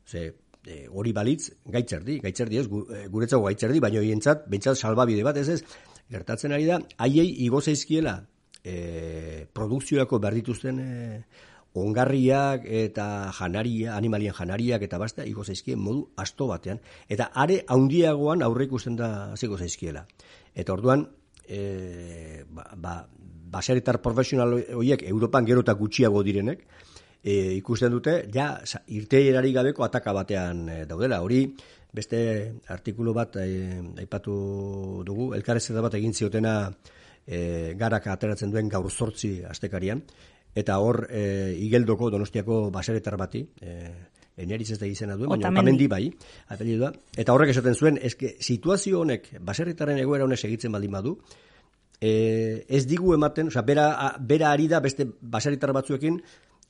Ze, 0.05 0.25
e, 0.65 0.87
hori 0.89 1.13
balitz, 1.13 1.51
gaitzerdi, 1.65 2.19
gaitzerdi 2.23 2.61
ez, 2.61 2.65
e, 2.67 3.05
guretzago 3.11 3.47
gaitzerdi, 3.47 3.79
baina 3.83 4.01
hientzat, 4.05 4.47
bentsat 4.49 4.77
salbabide 4.77 5.23
bat, 5.23 5.37
ez 5.37 5.49
ez, 5.49 5.61
gertatzen 6.09 6.55
ari 6.55 6.67
da, 6.69 6.79
haiei 6.97 7.29
igo 7.45 7.61
zaizkiela 7.61 8.17
e, 8.63 9.45
produkzioako 9.53 10.19
behar 10.19 10.37
dituzten 10.39 10.81
e, 10.81 10.89
ongarriak 11.79 12.65
eta 12.65 13.05
janaria, 13.37 13.95
animalien 13.95 14.33
janariak 14.33 14.83
eta 14.87 14.97
basta, 14.97 15.25
igo 15.29 15.45
zaizkien 15.45 15.79
modu 15.79 16.07
asto 16.17 16.47
batean, 16.49 16.81
eta 17.07 17.29
are 17.33 17.61
haundiagoan 17.67 18.43
aurre 18.43 18.65
ikusten 18.65 18.97
da 18.97 19.09
ziko 19.37 19.57
zaizkiela. 19.57 20.05
Eta 20.55 20.73
orduan, 20.73 21.05
e, 21.45 22.43
ba, 22.49 22.65
ba, 22.75 22.95
baseretar 23.49 24.01
profesional 24.01 24.57
horiek 24.75 25.03
Europan 25.09 25.45
gero 25.45 25.61
eta 25.65 25.77
gutxiago 25.77 26.23
direnek, 26.25 26.65
e, 27.23 27.55
ikusten 27.57 27.91
dute, 27.91 28.15
ja, 28.33 28.53
irteierari 28.87 29.53
gabeko 29.53 29.85
ataka 29.85 30.13
batean 30.15 30.63
e, 30.69 30.77
daudela. 30.89 31.21
Hori, 31.25 31.43
beste 31.93 32.19
artikulu 32.69 33.13
bat 33.13 33.39
e, 33.41 33.47
aipatu 34.03 35.03
dugu, 35.05 35.33
elkarrezeta 35.37 35.83
bat 35.85 35.97
egin 35.99 36.13
ziotena 36.13 36.55
e, 37.25 37.73
garak 37.79 38.07
ateratzen 38.13 38.51
duen 38.53 38.69
gaur 38.69 38.89
zortzi 38.91 39.39
astekarian, 39.47 40.03
eta 40.55 40.79
hor 40.81 41.05
e, 41.09 41.55
igeldoko 41.65 42.09
donostiako 42.13 42.69
baseretar 42.73 43.17
bati, 43.17 43.43
e, 43.61 43.75
eneriz 44.39 44.71
ez 44.71 44.79
da 44.79 44.87
izena 44.87 45.17
duen, 45.19 45.33
baina 45.33 45.51
otamendi. 45.51 45.87
Bai, 45.91 46.05
da, 46.79 46.93
eta 47.17 47.35
horrek 47.35 47.51
esaten 47.51 47.75
zuen, 47.75 47.99
eske 48.01 48.37
situazio 48.39 49.03
honek, 49.03 49.33
baseretaren 49.45 49.99
egoera 49.99 50.25
honek 50.29 50.39
segitzen 50.39 50.71
baldin 50.71 50.95
badu, 50.95 51.17
e, 51.99 52.65
ez 52.67 52.85
digu 52.87 53.13
ematen, 53.13 53.49
oza, 53.51 53.65
bera, 53.67 53.89
bera 54.19 54.53
ari 54.53 54.69
da 54.71 54.79
beste 54.79 55.09
baseretar 55.21 55.73
batzuekin, 55.75 56.21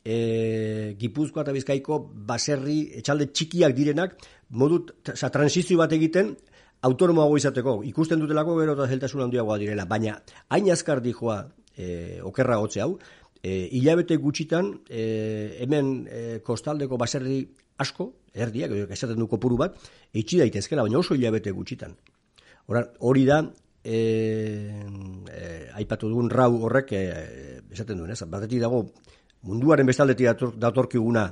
e, 0.03 0.95
Gipuzkoa 0.99 1.43
eta 1.43 1.55
Bizkaiko 1.55 1.99
baserri 2.29 2.79
etxalde 3.01 3.29
txikiak 3.33 3.75
direnak 3.75 4.17
modu 4.49 4.85
sa, 5.13 5.29
transizio 5.29 5.77
bat 5.79 5.93
egiten 5.93 6.35
autonomoago 6.81 7.37
izateko. 7.37 7.79
Ikusten 7.89 8.19
dutelako 8.21 8.57
gero 8.59 8.75
eta 8.77 8.87
zeltasun 8.87 9.25
handiagoa 9.27 9.57
direla, 9.59 9.85
baina 9.85 10.19
hain 10.49 10.69
azkar 10.71 11.01
dijoa 11.03 11.41
e, 11.75 12.19
okerra 12.23 12.59
hotze 12.59 12.81
hau, 12.83 12.93
e, 13.43 13.67
hilabete 13.75 14.17
gutxitan 14.17 14.71
e, 14.87 15.03
hemen 15.63 16.07
e, 16.07 16.21
kostaldeko 16.45 16.97
baserri 16.97 17.41
asko, 17.79 18.13
erdiak, 18.33 18.75
esaten 18.91 19.19
du 19.19 19.27
kopuru 19.27 19.57
bat, 19.59 19.75
itxi 20.13 20.39
daitezkela, 20.39 20.83
baina 20.87 20.99
oso 20.99 21.15
hilabete 21.15 21.51
gutxitan. 21.51 21.95
hori 22.99 23.25
da, 23.25 23.41
e, 23.83 23.99
e, 25.31 25.69
aipatu 25.73 26.09
dugun 26.09 26.29
rau 26.29 26.51
horrek 26.65 26.91
e, 26.93 27.03
esaten 27.71 27.97
duen, 27.97 28.11
ez? 28.11 28.21
Batetik 28.27 28.61
dago 28.61 28.85
munduaren 29.47 29.87
bestaldetik 29.87 30.55
datorkiguna 30.59 31.25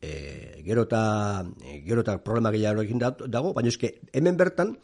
e, 0.00 0.62
gero 0.64 0.86
eta 0.88 1.44
e, 1.64 1.80
gero 1.86 2.04
eta 2.04 2.18
problema 2.24 2.52
gehiago 2.54 2.82
egin 2.82 3.00
dago, 3.00 3.52
baina 3.56 3.68
eske 3.68 3.98
hemen 4.12 4.36
bertan 4.36 4.76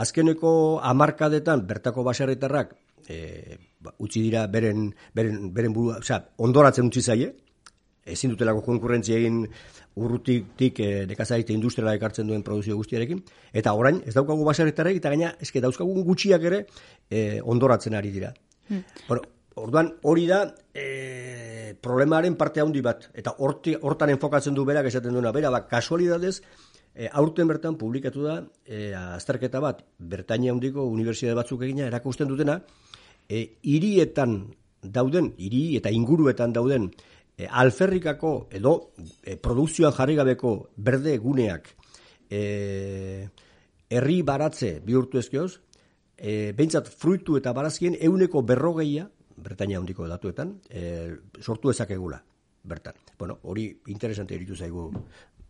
azkeneko 0.00 0.52
hamarkadetan 0.82 1.66
bertako 1.66 2.04
baserritarrak 2.06 2.74
e, 3.08 3.56
ba, 3.80 3.94
utzi 3.98 4.22
dira 4.22 4.46
beren, 4.46 4.90
beren, 5.14 5.50
beren 5.54 5.74
burua, 5.76 5.98
oza, 6.04 6.20
ondoratzen 6.38 6.90
utzi 6.90 7.02
zaie, 7.02 7.32
ezin 8.10 8.32
dutelako 8.34 8.62
konkurrentzia 8.66 9.18
egin 9.18 9.42
urrutik 10.00 10.80
e, 10.80 10.90
nekazaritza 11.10 11.54
industriala 11.54 11.96
ekartzen 11.98 12.30
duen 12.30 12.44
produzio 12.46 12.78
guztiarekin, 12.78 13.20
eta 13.52 13.74
orain 13.76 14.00
ez 14.06 14.14
daukagu 14.16 14.46
baserritarrek, 14.46 15.00
eta 15.02 15.12
gaina 15.12 15.34
eske 15.42 15.62
dauzkagun 15.64 16.06
gutxiak 16.06 16.46
ere 16.52 16.64
e, 17.10 17.40
ondoratzen 17.42 17.98
ari 17.98 18.14
dira. 18.14 18.32
Hmm. 18.68 18.84
Bueno, 19.08 19.26
orduan 19.62 19.92
hori 20.02 20.26
da 20.26 20.42
e, 20.74 21.76
problemaren 21.80 22.36
parte 22.36 22.62
handi 22.62 22.82
bat. 22.84 23.08
Eta 23.14 23.36
horti, 23.38 23.76
hortan 23.80 24.12
enfokatzen 24.14 24.56
du 24.56 24.64
berak 24.64 24.88
esaten 24.90 25.14
duena. 25.14 25.32
Bera 25.32 25.50
ba 25.50 25.66
kasualidadez 25.68 26.40
e, 26.94 27.08
aurten 27.12 27.48
bertan 27.48 27.76
publikatu 27.78 28.24
da 28.26 28.40
e, 28.64 28.92
azterketa 28.94 29.60
bat. 29.60 29.84
Bertainia 29.98 30.52
handiko 30.52 30.86
unibertsitate 30.90 31.36
batzuk 31.38 31.62
egina 31.68 31.86
erakusten 31.88 32.28
dutena 32.28 32.60
e, 33.28 33.46
hirietan 33.62 34.40
dauden 34.82 35.34
hiri 35.38 35.76
eta 35.76 35.92
inguruetan 35.92 36.52
dauden 36.56 36.90
e, 37.36 37.46
alferrikako 37.46 38.34
edo 38.50 38.74
e, 39.22 39.36
produkzioan 39.36 39.94
jarri 39.96 40.16
gabeko 40.18 40.54
berde 40.76 41.16
guneak 41.18 41.74
e, 42.30 43.28
herri 43.90 44.20
baratze 44.22 44.78
bihurtu 44.86 45.18
ezkioz, 45.18 45.58
e, 46.16 46.52
behintzat 46.56 46.88
fruitu 46.88 47.36
eta 47.40 47.52
barazkien 47.56 47.96
euneko 48.00 48.42
berrogeia 48.46 49.08
Bretaña 49.42 49.78
handiko 49.78 50.06
datuetan, 50.08 50.60
e, 50.68 51.16
sortu 51.40 51.70
ezakegula, 51.70 52.22
bertan. 52.64 52.94
Bueno, 53.18 53.38
hori 53.42 53.66
interesante 53.86 54.34
iritu 54.34 54.56
zaigu 54.56 54.90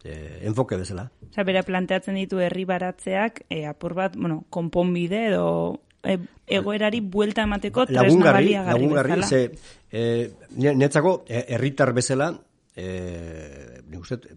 e, 0.05 0.41
enfoke 0.47 0.77
bezala. 0.77 1.11
Osa, 1.31 1.45
bera 1.45 1.63
planteatzen 1.67 2.19
ditu 2.19 2.41
herri 2.41 2.65
baratzeak, 2.65 3.45
e, 3.49 3.65
apur 3.67 3.95
bat, 3.95 4.17
bueno, 4.17 4.45
konponbide 4.51 5.27
edo 5.31 5.81
e, 6.03 6.19
egoerari 6.47 7.01
buelta 7.01 7.45
emateko 7.49 7.87
tresna 7.91 8.33
baliagarri 8.39 8.87
lagungarri, 8.87 9.23
ze, 9.23 9.43
e, 9.91 10.31
netzako, 10.57 11.25
herritar 11.29 11.93
bezala, 11.97 12.33
e, 12.77 13.83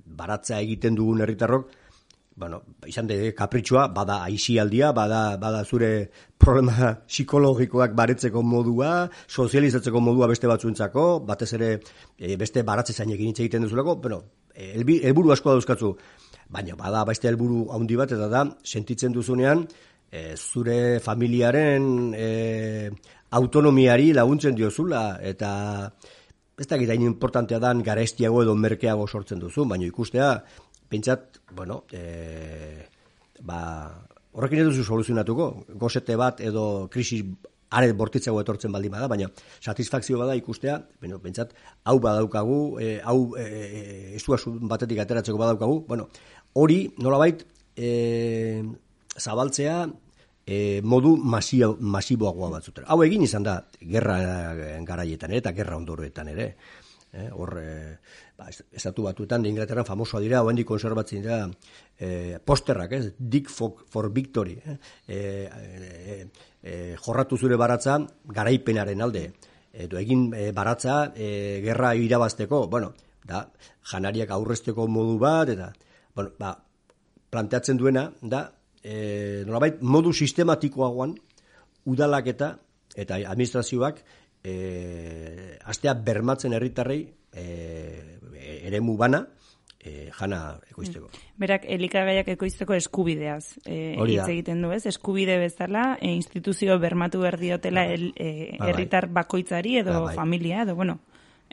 baratzea 0.05 0.59
egiten 0.61 0.95
dugun 0.95 1.21
herritarrok, 1.21 1.71
bueno, 2.35 2.63
izan 2.87 3.07
de 3.07 3.33
kapritxoa, 3.37 3.87
bada 3.93 4.23
aizialdia, 4.25 4.91
bada, 4.91 5.37
bada 5.37 5.63
zure 5.63 6.09
problema 6.37 6.93
psikologikoak 7.07 7.93
baretzeko 7.95 8.41
modua, 8.41 9.09
sozializatzeko 9.27 10.01
modua 10.01 10.27
beste 10.31 10.49
batzuentzako, 10.49 11.05
batez 11.27 11.51
ere 11.59 11.71
e, 12.17 12.35
beste 12.37 12.63
baratze 12.65 12.93
zain 12.93 13.13
egin 13.13 13.35
egiten 13.35 13.67
duzulako, 13.67 13.97
bueno, 14.01 14.21
helburu 14.55 15.33
asko 15.33 15.53
dauzkatzu, 15.53 15.93
baina 16.49 16.77
bada 16.79 17.03
beste 17.05 17.29
helburu 17.29 17.67
handi 17.73 17.99
bat, 17.99 18.15
eta 18.17 18.29
da, 18.31 18.45
sentitzen 18.63 19.13
duzunean, 19.13 19.67
e, 20.09 20.33
zure 20.35 20.99
familiaren 21.05 21.85
e, 22.17 22.89
autonomiari 23.33 24.11
laguntzen 24.13 24.57
diozula, 24.57 25.19
eta 25.21 25.53
ez 26.57 26.67
da 26.69 26.77
gitain 26.77 27.01
importantea 27.01 27.57
dan 27.59 27.81
garestiago 27.85 28.43
edo 28.43 28.53
merkeago 28.55 29.07
sortzen 29.07 29.41
duzu, 29.41 29.65
baina 29.69 29.87
ikustea, 29.87 30.29
pentsat, 30.93 31.41
bueno, 31.57 31.83
e, 31.91 32.85
ba, 33.41 33.63
horrekin 34.33 34.61
edo 34.63 34.73
zu 34.73 34.85
soluzionatuko, 34.85 35.49
gozete 35.81 36.17
bat 36.19 36.41
edo 36.45 36.87
krisis 36.93 37.23
are 37.73 37.89
bortitzago 37.97 38.41
etortzen 38.43 38.73
baldin 38.73 38.93
bada, 38.93 39.07
baina 39.09 39.29
satisfakzio 39.59 40.19
bada 40.21 40.35
ikustea, 40.37 40.77
bueno, 41.01 41.17
pentsat, 41.23 41.55
hau 41.89 41.97
badaukagu, 42.03 42.59
e, 42.79 42.99
hau 43.01 43.33
e, 43.39 43.47
e, 44.13 44.37
batetik 44.69 45.01
ateratzeko 45.01 45.39
badaukagu, 45.41 45.81
bueno, 45.89 46.07
hori 46.53 46.79
nolabait 47.01 47.41
e, 47.75 48.61
zabaltzea 49.17 49.87
e, 50.45 50.81
modu 50.83 51.15
masio, 51.17 51.73
masiboagoa 51.79 52.51
batzutera. 52.57 52.87
Hau 52.93 53.01
egin 53.05 53.25
izan 53.25 53.47
da, 53.47 53.57
gerra 53.81 54.19
garaietan 54.85 55.33
ere, 55.33 55.41
eta 55.41 55.55
gerra 55.57 55.79
ondoroetan 55.79 56.29
ere. 56.35 56.53
Eh, 57.13 57.29
hor, 57.31 57.59
eh, 57.61 57.99
ba, 58.35 58.47
estatu 58.49 59.03
batuetan, 59.05 59.45
Inglaterran 59.45 59.85
famosoa 59.85 60.19
dira, 60.19 60.39
hoendik 60.41 60.65
konserbatzen 60.65 61.21
dira, 61.21 61.43
eh, 61.99 62.39
posterrak, 62.43 62.95
ez, 62.97 63.13
Dick 63.19 63.51
for, 63.53 63.85
for 63.87 64.09
Victory, 64.11 64.55
eh, 64.57 64.77
eh, 65.07 65.49
eh, 65.53 66.27
eh, 66.63 66.95
jorratu 66.97 67.37
zure 67.37 67.55
baratza 67.55 67.99
garaipenaren 68.25 69.05
alde, 69.05 69.27
edo 69.85 70.01
egin 70.01 70.31
eh, 70.33 70.49
baratza 70.57 71.13
eh, 71.13 71.61
gerra 71.61 71.93
irabazteko, 71.93 72.65
bueno, 72.67 72.95
da, 73.29 73.45
janariak 73.91 74.33
aurrezteko 74.33 74.87
modu 74.87 75.19
bat, 75.21 75.53
eta, 75.53 75.69
bueno, 76.15 76.33
ba, 76.39 76.55
planteatzen 77.29 77.77
duena, 77.77 78.07
da, 78.21 78.47
eh, 78.81 79.43
nolabait, 79.45 79.77
modu 79.85 80.17
sistematikoagoan, 80.17 81.13
udalak 81.93 82.33
eta, 82.33 82.55
eta 82.97 83.21
administrazioak, 83.21 84.01
e, 84.43 85.57
astea 85.65 85.93
bermatzen 85.93 86.53
herritarrei 86.53 87.01
e, 87.31 87.47
eremu 88.67 88.97
bana 88.97 89.23
e, 89.79 90.09
jana 90.11 90.59
ekoizteko. 90.69 91.07
Mm. 91.07 91.31
Berak 91.43 91.65
elikagaiak 91.75 92.29
ekoizteko 92.35 92.75
eskubideaz 92.77 93.57
e, 93.65 93.95
hitz 93.95 94.27
egiten 94.27 94.61
du, 94.63 94.71
ez? 94.75 94.85
Eskubide 94.89 95.37
bezala 95.41 95.93
e, 95.99 96.13
instituzio 96.13 96.77
bermatu 96.79 97.23
berdiotela 97.23 97.87
bai. 97.89 98.11
e, 98.15 98.29
bai. 98.59 98.69
herritar 98.69 99.09
bakoitzari 99.11 99.79
edo 99.83 99.97
ba, 99.97 100.05
bai. 100.11 100.15
familia 100.15 100.63
edo 100.67 100.75
bueno, 100.75 100.99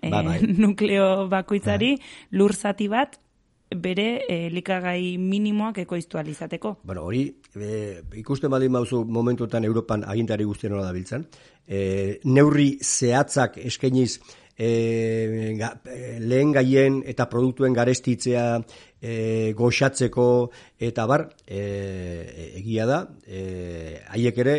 e, 0.00 0.10
ba, 0.10 0.22
nukleo 0.64 1.28
bakoitzari 1.32 1.96
lur 2.30 2.54
zati 2.54 2.88
bat 2.88 3.18
bere 3.70 4.24
elikagai 4.28 5.16
minimoak 5.18 5.78
ekoiztu 5.84 6.18
alizateko. 6.18 6.76
Bueno, 6.82 7.04
hori 7.06 7.22
e, 7.54 8.02
ikusten 8.18 8.50
baldin 8.50 8.72
bauzu 8.74 9.04
momentuetan 9.06 9.64
Europan 9.64 10.04
agintari 10.04 10.44
guztien 10.44 10.74
hori 10.74 10.84
da 10.84 10.92
biltzen. 10.92 11.26
E, 11.68 12.18
neurri 12.24 12.72
zehatzak 12.82 13.58
eskainiz 13.62 14.18
e, 14.60 15.54
ga, 15.58 15.70
lehen 16.20 16.52
gaien 16.52 17.00
eta 17.08 17.28
produktuen 17.30 17.76
garestitzea 17.76 18.44
e, 19.00 19.52
goxatzeko 19.56 20.26
eta 20.90 21.06
bar 21.08 21.28
e, 21.46 21.62
egia 22.60 22.86
da 22.90 23.00
e, 23.24 24.00
haiek 24.12 24.42
ere 24.44 24.56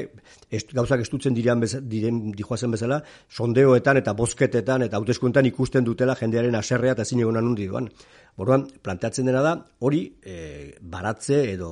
est, 0.50 0.74
gauzak 0.74 1.03
estutzen 1.06 1.36
diren, 1.38 1.62
diren 1.91 2.24
dijoazen 2.38 2.74
bezala 2.74 3.01
sondeoetan 3.30 4.01
eta 4.01 4.15
bosketetan 4.18 4.88
eta 4.88 4.98
hauteskuntan 4.98 5.51
ikusten 5.51 5.86
dutela 5.86 6.18
jendearen 6.18 6.58
aserrea 6.58 6.98
eta 6.98 7.06
zine 7.06 7.27
egonan 7.27 7.51
hundi 7.51 7.70
duan. 7.70 7.91
Boruan, 8.39 8.63
planteatzen 8.81 9.27
dena 9.27 9.41
da, 9.43 9.53
hori 9.83 10.01
e, 10.23 10.75
baratze 10.81 11.41
edo 11.51 11.71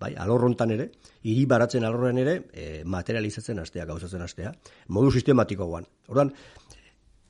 bai, 0.00 0.12
alorrontan 0.18 0.72
ere, 0.74 0.88
hiri 1.22 1.44
baratzen 1.46 1.86
alorren 1.86 2.18
ere, 2.18 2.36
e, 2.52 2.82
materializatzen 2.84 3.62
astea, 3.62 3.86
gauzatzen 3.86 4.24
astea, 4.24 4.52
modu 4.88 5.12
sistematiko 5.14 5.68
guan. 5.70 5.86
Orduan, 6.10 6.32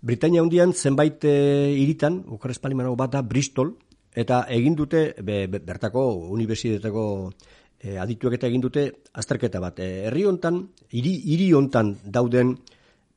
Britania 0.06 0.42
hundian 0.42 0.72
zenbait 0.72 1.24
e, 1.24 1.36
iritan, 1.82 2.22
Ukarrez 2.26 2.58
bat 2.60 3.12
da 3.12 3.22
Bristol, 3.22 3.76
eta 4.14 4.46
egin 4.48 4.74
dute, 4.74 5.14
be, 5.22 5.46
bertako, 5.46 6.06
universitetako 6.32 7.32
e, 7.78 7.98
adituak 7.98 8.34
eta 8.34 8.48
egin 8.48 8.60
dute, 8.64 8.86
azterketa 9.12 9.60
bat. 9.60 9.80
Herri 9.80 10.24
hontan, 10.24 10.62
hiri, 10.90 11.12
hiri 11.24 11.52
hontan 11.52 11.96
dauden, 12.04 12.56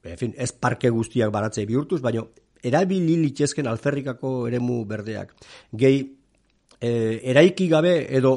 en 0.04 0.18
fin, 0.18 0.34
ez 0.38 0.52
parke 0.52 0.90
guztiak 0.90 1.32
baratzei 1.32 1.66
bihurtuz, 1.66 2.02
baina 2.02 2.26
erabili 2.64 3.18
litzezken 3.24 3.68
alferrikako 3.68 4.48
eremu 4.48 4.84
berdeak. 4.86 5.34
Gehi, 5.76 6.02
e, 6.80 6.92
eraiki 7.32 7.68
gabe 7.68 7.94
edo 8.18 8.34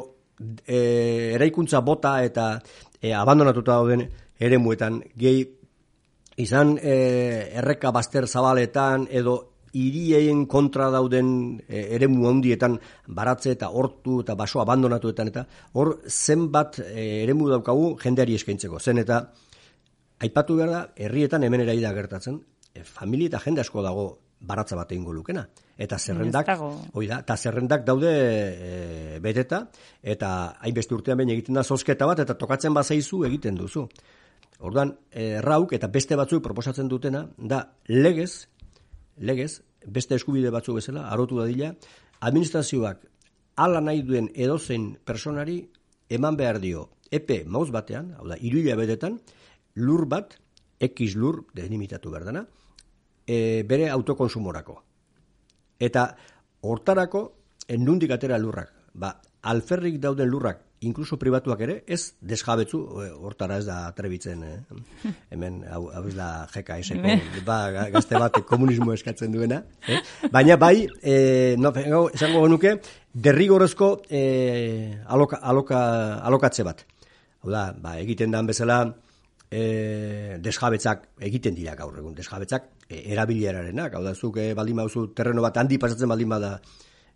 e, 0.67 1.33
eraikuntza 1.35 1.81
bota 1.81 2.19
eta 2.25 2.53
e, 3.01 3.13
abandonatuta 3.13 3.79
dauden 3.79 4.07
eremuetan, 4.43 5.01
gehi, 5.19 5.47
izan 6.43 6.77
e, 6.81 6.95
erreka 7.61 7.93
baster 7.93 8.27
zabaletan 8.27 9.07
edo 9.11 9.39
hirieien 9.73 10.45
kontra 10.47 10.91
dauden 10.93 11.61
e, 11.67 11.87
eremu 11.97 12.29
handietan 12.29 12.77
baratze 13.09 13.55
eta 13.57 13.71
hortu 13.71 14.21
eta 14.23 14.37
baso 14.37 14.61
abandonatuetan 14.61 15.33
eta 15.33 15.47
hor 15.81 15.95
zenbat 16.09 16.79
e, 16.85 17.25
eremu 17.25 17.49
daukagu 17.55 17.97
jendeari 18.03 18.37
eskaintzeko. 18.37 18.81
Zen 18.81 19.01
eta 19.05 19.23
aipatu 20.23 20.57
behar 20.57 20.71
da, 20.71 20.83
herrietan 20.97 21.43
hemen 21.43 21.65
eraida 21.65 21.93
gertatzen, 21.97 22.39
familia 22.85 23.29
eta 23.33 23.41
jende 23.45 23.61
asko 23.61 23.83
dago 23.83 24.07
baratza 24.43 24.77
bat 24.77 24.91
egingo 24.93 25.13
lukena. 25.13 25.45
Eta 25.79 25.99
zerrendak, 25.99 26.49
hoi 26.93 27.07
da, 27.07 27.21
eta 27.23 27.37
zerrendak 27.37 27.85
daude 27.87 28.11
e, 28.11 29.19
beteta, 29.23 29.63
eta 30.03 30.31
hainbeste 30.61 30.95
urtean 30.95 31.21
behin 31.21 31.33
egiten 31.37 31.59
da 31.59 31.63
zozketa 31.63 32.07
bat, 32.07 32.23
eta 32.25 32.37
tokatzen 32.39 32.75
bazaizu 32.75 33.23
egiten 33.29 33.59
duzu. 33.59 33.87
Orduan, 34.63 34.93
errauk 35.11 35.73
eta 35.75 35.89
beste 35.91 36.19
batzuk 36.19 36.43
proposatzen 36.45 36.91
dutena, 36.91 37.25
da 37.39 37.65
legez, 37.89 38.49
legez, 39.19 39.63
beste 39.87 40.15
eskubide 40.19 40.51
batzu 40.55 40.75
bezala, 40.77 41.09
arotu 41.11 41.41
dadila, 41.41 41.73
administrazioak 42.23 43.07
ala 43.63 43.81
nahi 43.83 44.03
duen 44.07 44.29
edozein 44.35 44.93
personari 45.05 45.61
eman 46.09 46.37
behar 46.39 46.61
dio 46.63 46.89
epe 47.13 47.43
mauz 47.45 47.69
batean, 47.75 48.15
hau 48.17 48.27
da, 48.31 48.39
iruila 48.41 48.77
bedetan, 48.79 49.19
lur 49.75 50.07
bat, 50.09 50.39
ekiz 50.81 51.13
lur, 51.17 51.43
denimitatu 51.55 52.11
behar 52.11 52.25
dana, 52.31 52.47
e, 53.27 53.63
bere 53.69 53.91
autokonsumorako. 53.91 54.83
Eta 55.79 56.07
hortarako, 56.63 57.23
nundik 57.79 58.11
atera 58.11 58.39
lurrak. 58.39 58.73
Ba, 58.95 59.15
alferrik 59.43 59.99
dauden 60.01 60.29
lurrak 60.29 60.61
inkluso 60.83 61.17
pribatuak 61.19 61.61
ere, 61.63 61.77
ez 61.87 62.15
desjabetzu, 62.21 62.81
eh, 63.05 63.11
hortara 63.15 63.59
ez 63.61 63.67
da 63.67 63.77
trebitzen, 63.95 64.43
eh? 64.43 65.13
hemen, 65.31 65.61
hau, 65.71 65.85
hau 65.95 66.03
ez 66.09 66.15
da 66.17 66.29
jeka 66.55 66.79
eseko, 66.83 67.15
ba, 67.47 67.59
gazte 67.95 68.19
bat 68.19 68.41
komunismo 68.49 68.93
eskatzen 68.95 69.33
duena, 69.35 69.63
eh? 69.87 70.01
baina 70.35 70.59
bai, 70.59 70.89
eh, 71.03 71.55
no, 71.59 71.73
esango 72.11 72.43
genuke, 72.47 72.75
derrigorezko 73.15 73.93
eh, 74.11 74.99
aloka, 75.07 75.39
aloka, 75.39 75.83
alokatze 76.27 76.67
bat. 76.67 76.85
Hau 77.43 77.51
da, 77.55 77.69
ba, 77.79 77.97
egiten 78.03 78.35
dan 78.35 78.51
bezala, 78.51 78.83
eh, 79.53 80.39
desjabetzak 80.43 81.09
egiten 81.31 81.55
dira 81.55 81.77
gaur 81.79 81.95
egun, 81.99 82.17
desjabetzak 82.19 82.71
eh, 82.93 83.03
erabiliararenak, 83.17 83.97
hau 83.97 84.05
da, 84.05 84.15
zuk 84.15 84.39
eh, 84.43 84.53
baldin 84.55 84.85
bauzu 84.85 85.09
terreno 85.17 85.43
bat 85.43 85.57
handi 85.57 85.81
pasatzen 85.81 86.13
baldin 86.13 86.29
bada, 86.37 86.57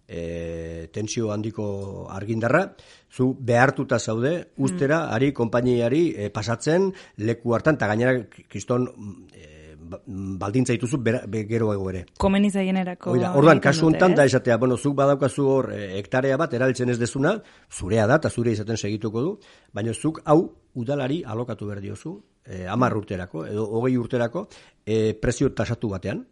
e, 0.08 0.88
tensio 0.92 1.32
handiko 1.32 2.08
argindarra, 2.10 2.74
zu 3.10 3.34
behartuta 3.38 3.98
zaude, 3.98 4.52
ustera, 4.56 5.06
mm. 5.06 5.14
ari, 5.18 5.32
konpainiari 5.32 6.02
e, 6.16 6.30
pasatzen, 6.30 6.92
leku 7.18 7.54
hartan, 7.54 7.78
eta 7.80 7.90
gainera, 7.90 8.16
kriston, 8.48 8.88
e, 9.34 9.52
baldintza 9.86 10.74
dituzu 10.74 10.98
gero 11.46 11.70
ere. 11.90 12.06
Komeni 12.18 12.50
zaienerako. 12.50 13.12
orduan, 13.34 13.60
kasu 13.60 13.86
hontan 13.86 14.14
da 14.14 14.24
esatea, 14.24 14.56
bueno, 14.56 14.76
zuk 14.76 14.96
badaukazu 14.96 15.46
hor 15.46 15.72
e, 15.72 15.98
hektarea 15.98 16.36
bat 16.36 16.54
erabiltzen 16.54 16.90
ez 16.90 16.98
dezuna, 16.98 17.36
zurea 17.70 18.06
da, 18.06 18.16
eta 18.16 18.30
zure 18.30 18.52
izaten 18.52 18.76
segituko 18.76 19.22
du, 19.22 19.38
baina 19.72 19.94
zuk 19.94 20.22
hau 20.24 20.40
udalari 20.74 21.22
alokatu 21.24 21.66
behar 21.66 21.80
diozu, 21.80 22.20
e, 22.46 22.66
amar 22.66 22.96
urterako, 22.96 23.44
edo 23.46 23.66
hogei 23.78 23.96
urterako, 23.98 24.46
e, 24.86 25.14
prezio 25.20 25.52
tasatu 25.52 25.90
batean, 25.92 26.24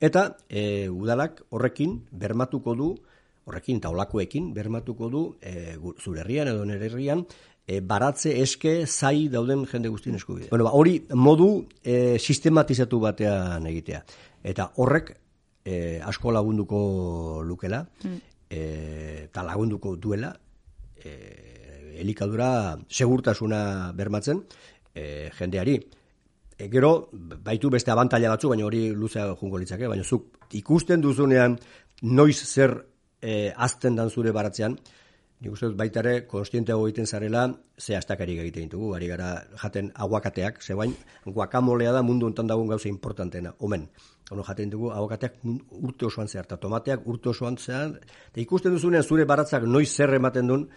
Eta 0.00 0.38
e, 0.48 0.88
udalak 0.88 1.42
horrekin 1.52 1.98
bermatuko 2.10 2.74
du, 2.74 2.88
horrekin 3.44 3.80
eta 3.82 3.90
olakoekin 3.92 4.48
bermatuko 4.56 5.10
du 5.12 5.22
e, 5.44 5.76
zure 6.00 6.22
herrian 6.22 6.48
edo 6.48 6.64
nere 6.64 6.88
herrian, 6.88 7.26
e, 7.66 7.82
baratze 7.84 8.32
eske 8.40 8.86
zai 8.86 9.28
dauden 9.28 9.66
jende 9.68 9.92
guztien 9.92 10.16
eskubide. 10.16 10.48
Bueno, 10.48 10.64
ba, 10.64 10.72
hori 10.72 10.96
modu 11.12 11.50
e, 11.84 12.16
sistematizatu 12.16 13.00
batean 13.04 13.68
egitea. 13.68 14.00
Eta 14.42 14.70
horrek 14.80 15.12
e, 15.64 16.00
asko 16.00 16.32
lagunduko 16.32 16.80
lukela, 17.44 17.84
mm. 17.84 18.18
eta 18.56 19.44
lagunduko 19.44 19.98
duela, 20.00 20.32
e, 20.96 21.12
elikadura 22.00 22.78
segurtasuna 22.88 23.92
bermatzen 23.92 24.40
e, 24.94 25.30
jendeari. 25.38 25.78
E, 26.58 26.68
gero, 26.68 27.08
baitu 27.12 27.70
beste 27.70 27.90
abantaila 27.90 28.34
batzu, 28.34 28.50
baina 28.52 28.66
hori 28.66 28.90
luzea 28.92 29.34
jungo 29.40 29.58
litzake, 29.58 29.88
baina 29.88 30.04
zuk 30.04 30.54
ikusten 30.58 31.00
duzunean 31.00 31.58
noiz 32.02 32.38
zer 32.44 32.74
e, 33.20 33.52
azten 33.56 33.96
dan 33.96 34.10
zure 34.10 34.32
baratzean, 34.32 34.76
nik 35.40 35.54
uste 35.54 35.70
dut 35.70 35.78
baita 35.78 36.02
ere, 36.02 36.14
konstienteago 36.28 36.86
egiten 36.88 37.06
zarela, 37.06 37.46
ze 37.78 37.96
astakari 37.96 38.36
egiten 38.42 38.68
ditugu, 38.68 38.92
ari 38.96 39.08
gara 39.08 39.30
jaten 39.62 39.90
aguakateak, 39.94 40.60
ze 40.62 40.76
bain, 40.76 40.92
guakamolea 41.24 41.92
da 41.96 42.02
mundu 42.04 42.28
ontan 42.28 42.46
dagoen 42.50 42.68
gauza 42.68 42.88
importantena, 42.88 43.54
omen. 43.58 43.88
Ono 44.30 44.44
jaten 44.46 44.70
dugu 44.70 44.90
aguakateak 44.92 45.40
urte 45.80 46.06
osoan 46.06 46.28
zehar, 46.28 46.44
eta 46.44 46.60
tomateak 46.60 47.06
urte 47.08 47.32
osoan 47.32 47.56
zehar, 47.58 47.96
eta 48.28 48.40
ikusten 48.40 48.76
duzunean 48.76 49.02
zure 49.02 49.24
baratzak 49.24 49.64
noiz 49.64 49.88
zer 49.88 50.12
ematen 50.14 50.52
duen, 50.52 50.68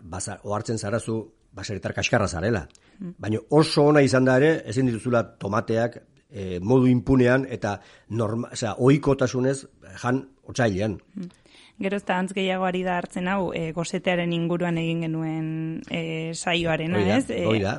baza, 0.00 0.40
ohartzen 0.44 0.78
zarazu, 0.78 1.20
baseretar 1.52 1.94
kaskarra 1.94 2.28
zarela. 2.28 2.66
Baina 2.98 3.40
oso 3.50 3.84
ona 3.88 4.02
izan 4.02 4.24
da 4.24 4.36
ere, 4.40 4.62
ezin 4.66 4.88
dituzula 4.90 5.22
tomateak 5.38 6.00
e, 6.30 6.58
modu 6.60 6.88
impunean 6.90 7.46
eta 7.48 7.78
norma, 8.10 8.50
o 8.52 8.56
sea, 8.56 8.74
oikotasunez 8.78 9.58
jan 10.02 10.24
otsailean. 10.48 10.98
Gero 11.78 11.96
ez 11.96 12.04
da 12.04 12.18
antz 12.18 12.32
gehiago 12.34 12.66
ari 12.66 12.82
da 12.82 12.96
hartzen 12.98 13.28
hau, 13.30 13.52
e, 13.54 13.70
gozetearen 13.72 14.32
inguruan 14.34 14.78
egin 14.80 15.04
genuen 15.06 15.48
e, 15.90 16.34
saioarena, 16.34 17.04
ez? 17.16 17.28
Oida, 17.46 17.78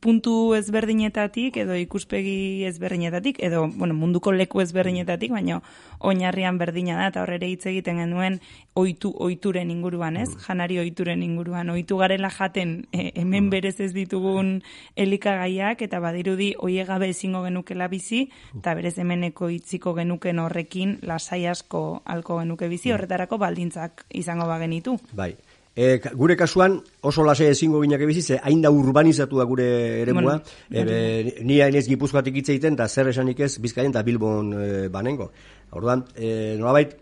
puntu 0.00 0.54
ezberdinetatik 0.56 1.56
edo 1.62 1.76
ikuspegi 1.78 2.64
ezberdinetatik 2.66 3.38
edo 3.42 3.68
bueno, 3.68 3.94
munduko 3.94 4.32
leku 4.32 4.60
ezberdinetatik, 4.64 5.30
baina 5.30 5.60
oinarrian 6.00 6.58
berdina 6.58 6.96
da 6.98 7.06
eta 7.12 7.22
horrere 7.22 7.46
hitz 7.52 7.66
egiten 7.70 8.00
genuen 8.02 8.40
ohitu 8.74 9.12
ohituren 9.14 9.70
inguruan, 9.70 10.16
ez? 10.16 10.28
Mm. 10.30 10.42
Janari 10.46 10.80
ohituren 10.82 11.22
inguruan, 11.22 11.70
ohitu 11.70 12.00
garela 12.00 12.30
jaten 12.34 12.88
e, 12.90 13.12
hemen 13.14 13.46
mm. 13.46 13.50
berez 13.54 13.76
ez 13.86 13.92
ditugun 13.94 14.56
elikagaiak 14.96 15.86
eta 15.86 16.00
badirudi 16.02 16.52
hoie 16.58 16.84
gabe 16.88 17.12
ezingo 17.14 17.44
genukela 17.46 17.88
bizi 17.88 18.26
eta 18.56 18.74
berez 18.74 18.96
hemeneko 18.98 19.52
hitziko 19.54 19.94
genuken 19.94 20.42
horrekin 20.42 20.98
lasai 21.06 21.44
asko 21.46 22.02
alko 22.04 22.40
genuke 22.42 22.68
bizi, 22.68 22.90
horretarako 22.92 23.38
baldintzak 23.38 24.06
izango 24.10 24.50
bagenitu. 24.50 24.98
Bai. 25.14 25.34
E, 25.76 26.00
gure 26.18 26.34
kasuan 26.36 26.80
oso 27.06 27.22
lase 27.22 27.46
ezingo 27.48 27.80
ginak 27.80 28.02
ebizi, 28.02 28.22
ze 28.22 28.40
hain 28.42 28.62
da 28.62 28.70
urbanizatu 28.70 29.38
da 29.38 29.44
gure 29.44 29.68
eremua. 30.02 30.40
Bueno, 30.68 30.90
e, 30.90 31.42
ni 31.46 31.60
hain 31.62 31.76
ez 31.78 31.86
gipuzkoatik 31.88 32.40
hitz 32.40 32.48
egiten, 32.50 32.74
eta 32.74 32.88
zer 32.88 33.12
esanik 33.12 33.40
ez 33.40 33.58
bizkaien 33.62 33.94
eta 33.94 34.02
bilbon 34.02 34.52
e, 34.52 34.88
banengo. 34.88 35.30
Orduan, 35.70 36.04
e, 36.16 36.56
nolabait, 36.58 36.96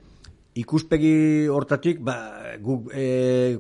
ikuspegi 0.59 1.47
hortatik, 1.53 2.01
ba, 2.05 2.17
gu, 2.61 2.81
e, 2.93 3.05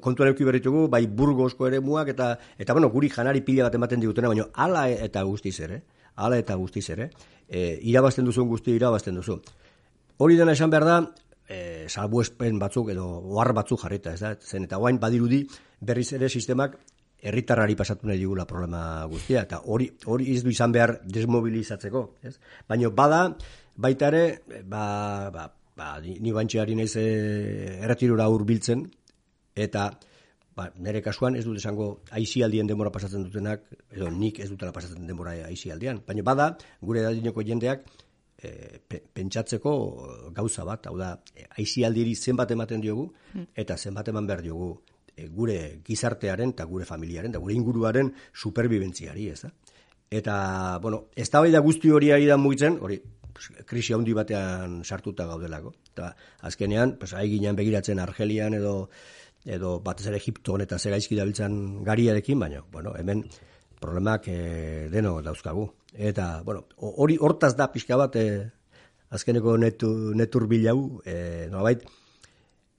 kontuan 0.04 0.32
euki 0.32 0.46
berritugu, 0.46 0.86
bai 0.90 1.06
burgozko 1.06 1.68
ere 1.68 1.80
muak, 1.80 2.10
eta, 2.14 2.32
eta 2.58 2.76
bueno, 2.76 2.90
guri 2.90 3.08
janari 3.12 3.40
pila 3.46 3.68
bat 3.68 3.78
ematen 3.78 4.02
digutena, 4.02 4.28
baina 4.28 4.48
ala 4.54 4.88
eta 4.90 5.22
guztiz 5.28 5.56
ere, 5.64 5.82
ala 6.16 6.38
eta 6.42 6.56
guztiz 6.58 6.88
ere, 6.90 7.10
e, 7.48 7.78
irabazten 7.92 8.26
duzu 8.26 8.44
guzti 8.50 8.74
irabazten 8.74 9.16
duzu. 9.20 9.38
Hori 10.18 10.36
dena 10.36 10.56
esan 10.58 10.70
behar 10.74 10.84
da, 10.88 10.98
e, 11.48 11.88
salbuespen 11.88 12.58
batzuk 12.60 12.92
edo 12.92 13.06
ohar 13.06 13.54
batzuk 13.56 13.80
jarrita, 13.82 14.12
ez 14.14 14.20
da? 14.20 14.34
Zen 14.36 14.68
eta 14.68 14.78
orain 14.78 15.00
badirudi 15.00 15.42
berriz 15.80 16.12
ere 16.12 16.28
sistemak 16.28 16.76
herritarrari 17.18 17.74
pasatu 17.74 18.06
nahi 18.06 18.20
digula 18.20 18.46
problema 18.46 19.04
guztia 19.10 19.42
eta 19.42 19.62
hori 19.66 19.88
hori 20.06 20.30
ez 20.36 20.42
du 20.44 20.52
izan 20.54 20.72
behar 20.72 20.98
desmobilizatzeko, 21.04 22.04
ez? 22.22 22.36
Baina 22.68 22.90
bada 22.90 23.22
baita 23.76 24.12
ere 24.12 24.42
ba 24.64 25.30
ba 25.34 25.48
ba 25.76 25.88
ni 26.02 26.32
bantxeari 26.32 26.74
naiz 26.74 26.94
eh 26.96 27.80
erretirura 27.82 28.28
hurbiltzen 28.28 28.86
eta 29.54 29.90
ba, 30.58 30.66
nire 30.82 31.02
kasuan 31.02 31.36
ez 31.38 31.44
dut 31.46 31.58
esango 31.60 31.88
aizialdien 32.18 32.66
denbora 32.66 32.90
pasatzen 32.94 33.22
dutenak, 33.26 33.62
edo 33.94 34.10
nik 34.10 34.40
ez 34.42 34.48
dutela 34.50 34.74
pasatzen 34.74 35.06
denbora 35.06 35.36
aizialdian. 35.46 36.02
Baina 36.06 36.24
bada, 36.26 36.48
gure 36.82 37.04
edadineko 37.04 37.44
jendeak, 37.46 37.84
e, 38.42 38.78
pentsatzeko 38.88 39.72
gauza 40.34 40.64
bat, 40.64 40.86
hau 40.86 40.96
da, 40.98 41.14
aizialdiri 41.58 42.14
zenbat 42.14 42.54
ematen 42.54 42.80
diogu, 42.80 43.08
hmm. 43.34 43.50
eta 43.54 43.76
zenbat 43.76 44.08
eman 44.08 44.26
behar 44.26 44.42
diogu 44.42 44.70
e, 45.16 45.28
gure 45.28 45.58
gizartearen 45.84 46.54
eta 46.54 46.64
gure 46.70 46.86
familiaren, 46.88 47.34
eta 47.34 47.42
gure 47.42 47.54
inguruaren 47.54 48.12
superbibentziari, 48.32 49.28
ez 49.34 49.42
da? 49.42 49.52
Eta, 50.10 50.78
bueno, 50.80 51.08
ez 51.14 51.28
da 51.30 51.42
da 51.44 51.60
guzti 51.60 51.90
hori 51.90 52.10
ari 52.12 52.26
da 52.26 52.38
mugitzen, 52.40 52.78
hori, 52.80 52.96
krisi 53.66 53.94
handi 53.94 54.14
batean 54.16 54.82
sartuta 54.84 55.26
gaudelako. 55.26 55.74
Eta 55.92 56.14
azkenean, 56.48 56.96
pues, 56.98 57.12
ginean 57.12 57.56
begiratzen 57.56 57.98
Argelian 57.98 58.54
edo 58.54 58.88
edo 59.44 59.78
batez 59.80 60.06
ere 60.10 60.18
Egipton 60.18 60.60
eta 60.60 60.76
gaizki 60.82 61.16
dabiltzan 61.16 61.84
gariarekin, 61.84 62.38
baina, 62.38 62.62
bueno, 62.72 62.94
hemen 62.98 63.24
problemak 63.80 64.28
e, 64.28 64.88
deno 64.92 65.18
dauzkagu. 65.22 65.68
Eta, 65.94 66.42
bueno, 66.44 66.66
hori 66.76 67.16
hortaz 67.20 67.54
da 67.56 67.70
pixka 67.72 67.96
bat, 67.96 68.16
e, 68.16 68.50
azkeneko 69.10 69.56
netu, 69.56 69.90
netur 70.18 70.46
bilau, 70.50 71.00
e, 71.04 71.46
nolabait, 71.50 71.84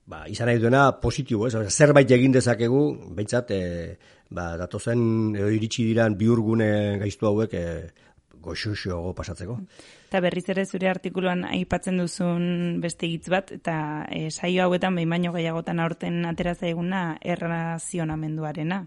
ba, 0.10 0.24
izan 0.30 0.50
nahi 0.50 0.62
duena 0.62 0.90
positibo, 1.02 1.48
ez? 1.48 1.56
zerbait 1.70 2.12
egin 2.12 2.34
dezakegu, 2.36 2.84
behintzat, 3.18 3.52
e, 3.52 3.98
ba, 4.30 4.52
datozen 4.58 5.36
edo 5.38 5.50
iritsi 5.54 5.86
diran 5.90 6.18
biurgune 6.18 7.00
gaiztu 7.02 7.30
hauek 7.30 7.56
e, 7.58 7.66
goxuxo 8.40 9.14
pasatzeko. 9.16 9.58
Eta 10.10 10.22
berriz 10.24 10.46
ere 10.50 10.66
zure 10.66 10.90
artikuluan 10.90 11.44
aipatzen 11.46 12.00
duzun 12.00 12.80
beste 12.82 13.10
hitz 13.10 13.28
bat, 13.30 13.52
eta 13.60 14.06
e, 14.10 14.30
saio 14.32 14.64
hauetan 14.66 14.96
behin 14.96 15.12
baino 15.14 15.34
gehiagotan 15.36 15.82
aurten 15.84 16.24
atera 16.30 16.56
zaiguna 16.56 17.04
errazionamenduarena. 17.36 18.86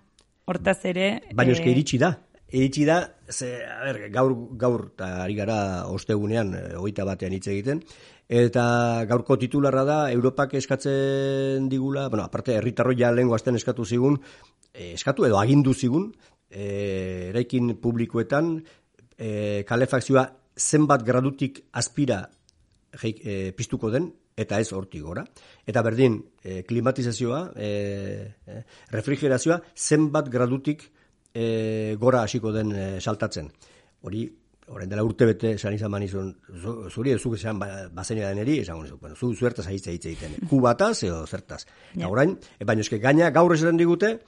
Hortaz 0.51 0.81
ere... 0.91 1.09
Baina 1.35 1.55
eske 1.55 1.71
iritsi 1.71 1.99
da. 2.03 2.13
Iritsi 2.53 2.85
da, 2.85 2.99
ze, 3.31 3.51
a 3.65 3.79
ber, 3.87 3.99
gaur, 4.13 4.35
gaur, 4.61 4.89
eta 4.93 5.11
ari 5.23 5.37
gara 5.39 5.59
ostegunean, 5.89 6.53
eh, 6.59 6.65
hogeita 6.77 7.07
batean 7.09 7.33
hitz 7.33 7.47
egiten, 7.49 7.81
eta 8.29 8.65
gaurko 9.09 9.39
titularra 9.41 9.87
da, 9.89 9.99
Europak 10.13 10.53
eskatzen 10.61 11.71
digula, 11.73 12.09
bueno, 12.13 12.27
aparte, 12.27 12.59
herritarro 12.59 12.93
ja 12.99 13.11
lehen 13.13 13.31
eskatu 13.57 13.87
zigun, 13.87 14.21
eh, 14.75 14.93
eskatu 14.93 15.25
edo 15.25 15.39
agindu 15.39 15.73
zigun, 15.73 16.13
e, 16.53 17.31
eraikin 17.31 17.77
publikoetan, 17.81 18.63
e, 19.17 19.65
kalefakzioa 19.69 20.27
zenbat 20.57 21.05
gradutik 21.05 21.65
aspira 22.93 23.21
e, 23.25 23.53
piztuko 23.57 23.91
den, 23.91 24.11
eta 24.37 24.61
ez 24.61 24.73
hortik 24.73 25.03
gora. 25.03 25.25
Eta 25.67 25.83
berdin, 25.83 26.19
e, 26.43 26.63
klimatizazioa, 26.69 27.53
e, 27.57 28.35
refrigerazioa, 28.93 29.61
zenbat 29.77 30.29
gradutik 30.33 30.85
e, 31.35 31.97
gora 31.99 32.23
hasiko 32.23 32.53
den 32.53 32.73
e, 32.73 32.87
saltatzen. 33.01 33.51
Hori, 34.03 34.27
orain 34.73 34.89
dela 34.89 35.05
urte 35.05 35.27
bete, 35.29 35.55
esan 35.59 35.75
izan 35.77 35.93
manizun, 35.93 36.33
zuri 36.91 37.17
zuk 37.19 37.37
esan 37.37 37.59
ba, 37.59 37.69
bazenia 37.93 38.31
deneri, 38.33 38.61
esan 38.63 38.85
bueno, 39.01 39.17
zu 39.17 39.35
zuertaz 39.35 39.67
hitz 39.69 39.87
egiten. 39.87 40.37
Kubataz 40.49 41.03
edo 41.05 41.27
zertaz. 41.27 41.65
Ja. 41.95 42.09
orain, 42.09 42.39
e, 42.59 42.65
baina 42.65 42.85
eske 42.85 42.99
gaina 42.99 43.31
gaur 43.31 43.55
esaten 43.55 43.81
digute, 43.81 44.19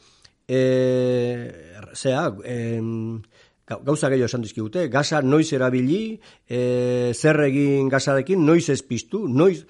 e, 0.48 0.60
zea, 1.94 2.28
e, 2.44 2.80
gauza 3.66 4.10
gehiago 4.12 4.28
esan 4.28 4.44
dizkigute, 4.44 4.88
gaza 4.92 5.22
noiz 5.22 5.52
erabili, 5.56 6.20
e, 6.48 7.12
zer 7.14 7.40
egin 7.46 7.88
gazarekin, 7.88 8.44
noiz 8.44 8.68
ez 8.68 8.82
piztu, 8.82 9.24
noiz, 9.28 9.64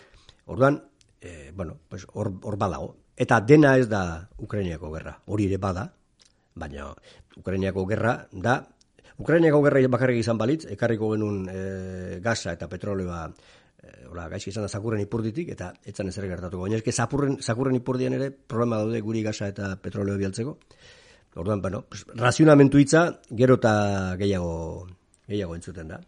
orduan, 0.47 0.83
e, 1.21 1.53
bueno, 1.55 1.79
pues 1.89 2.07
hor, 2.13 2.33
hor 2.43 2.59
badago. 2.59 2.97
Eta 3.17 3.41
dena 3.41 3.77
ez 3.79 3.89
da 3.89 4.29
Ukrainiako 4.43 4.91
gerra, 4.97 5.21
hori 5.27 5.47
ere 5.47 5.59
bada, 5.63 5.87
baina 6.55 6.89
Ukrainiako 7.39 7.87
gerra 7.87 8.15
da 8.33 8.61
Ukrainiako 9.19 9.63
gerra 9.63 9.85
bakarrik 9.89 10.19
izan 10.19 10.39
balitz, 10.39 10.65
ekarriko 10.75 11.13
genuen 11.13 11.45
e, 11.51 12.19
gaza 12.23 12.53
eta 12.57 12.67
petroleoa 12.71 13.29
e, 13.29 14.07
hola, 14.11 14.27
gaizki 14.33 14.51
izan 14.51 14.67
da 14.67 14.69
zakurren 14.69 15.05
ipurditik, 15.05 15.53
eta 15.55 15.71
etzan 15.87 16.11
ezer 16.11 16.27
gertatuko. 16.27 16.67
Baina 16.67 16.81
eske 16.81 16.93
zakurren, 16.93 17.39
zakurren 17.41 17.79
ipurdian 17.79 18.19
ere 18.19 18.33
problema 18.33 18.83
daude 18.83 19.01
guri 19.07 19.23
gaza 19.23 19.47
eta 19.53 19.77
petroleo 19.83 20.19
bialtzeko. 20.19 20.59
Orduan, 21.35 21.61
bueno, 21.61 21.85
pues, 21.89 22.07
razionamentu 22.15 22.79
hitza 22.79 23.21
gero 23.31 23.59
eta 23.59 24.17
gehiago, 24.21 24.87
gehiago 25.27 25.57
entzuten 25.57 25.89
da. 25.89 26.01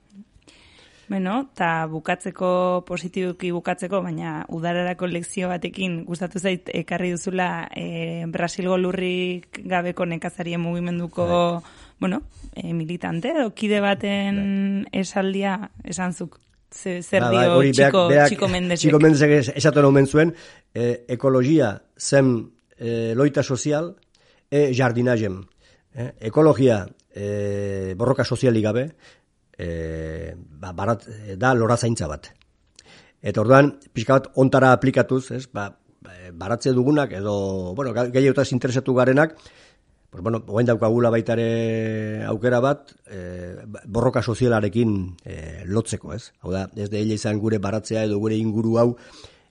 Bueno, 1.08 1.36
eta 1.52 1.86
bukatzeko, 1.86 2.82
positibuki 2.86 3.52
bukatzeko, 3.54 4.00
baina 4.02 4.40
udararako 4.50 5.06
lekzio 5.06 5.46
batekin 5.50 6.00
gustatu 6.06 6.42
zait 6.42 6.70
ekarri 6.74 7.12
duzula 7.14 7.68
e, 7.70 8.24
Brasilgo 8.26 8.74
lurrik 8.78 9.60
gabeko 9.70 10.06
nekazarien 10.06 10.60
mugimenduko, 10.60 11.26
bai. 11.30 11.76
bueno, 12.00 12.22
e, 12.54 12.72
militante, 12.74 13.30
edo 13.30 13.52
kide 13.54 13.78
baten 13.80 14.40
bai. 14.90 15.00
esaldia 15.02 15.70
esanzuk. 15.84 16.40
Zer 16.76 17.22
ba, 17.22 17.30
dio 17.30 17.54
ba, 17.54 17.62
txiko, 17.70 18.02
beak, 18.10 18.28
txiko 18.32 18.48
mendezek. 18.50 18.82
Txiko 18.82 18.98
mendezek 19.00 19.54
esatu 19.54 19.86
nomen 19.86 20.10
zuen, 20.10 20.34
e, 20.74 21.04
ekologia 21.14 21.70
zen 21.96 22.34
e, 22.76 23.14
loita 23.14 23.46
sozial, 23.46 23.94
e 24.50 24.72
jardinagem. 24.74 25.40
E, 25.94 26.12
ekologia 26.28 26.84
e, 27.10 27.94
borroka 27.96 28.24
sozialik 28.24 28.64
gabe, 28.64 28.86
e, 29.56 30.34
ba, 30.36 30.72
barat, 30.72 31.06
da 31.36 31.54
lorazaintza 31.54 32.08
bat. 32.10 32.30
Eta 33.22 33.42
orduan, 33.42 33.72
pixka 33.92 34.20
bat 34.20 34.30
ontara 34.36 34.72
aplikatuz, 34.76 35.30
ez, 35.34 35.46
ba, 35.52 35.70
baratze 36.36 36.72
dugunak, 36.76 37.12
edo, 37.16 37.74
bueno, 37.74 37.94
gehiagotaz 37.94 38.52
interesatu 38.52 38.94
garenak, 38.94 39.36
pues, 40.10 40.22
bueno, 40.22 40.42
oen 40.48 40.66
daukagula 40.68 41.10
baitare 41.10 42.24
aukera 42.28 42.60
bat, 42.60 42.92
e, 43.08 43.56
borroka 43.86 44.22
sozialarekin 44.22 44.92
e, 45.24 45.64
lotzeko, 45.66 46.14
ez? 46.14 46.30
Hau 46.40 46.52
da, 46.54 46.66
ez 46.76 46.90
da 46.92 47.00
izan 47.00 47.40
gure 47.42 47.58
baratzea 47.58 48.04
edo 48.06 48.20
gure 48.22 48.36
inguru 48.36 48.78
hau 48.80 48.90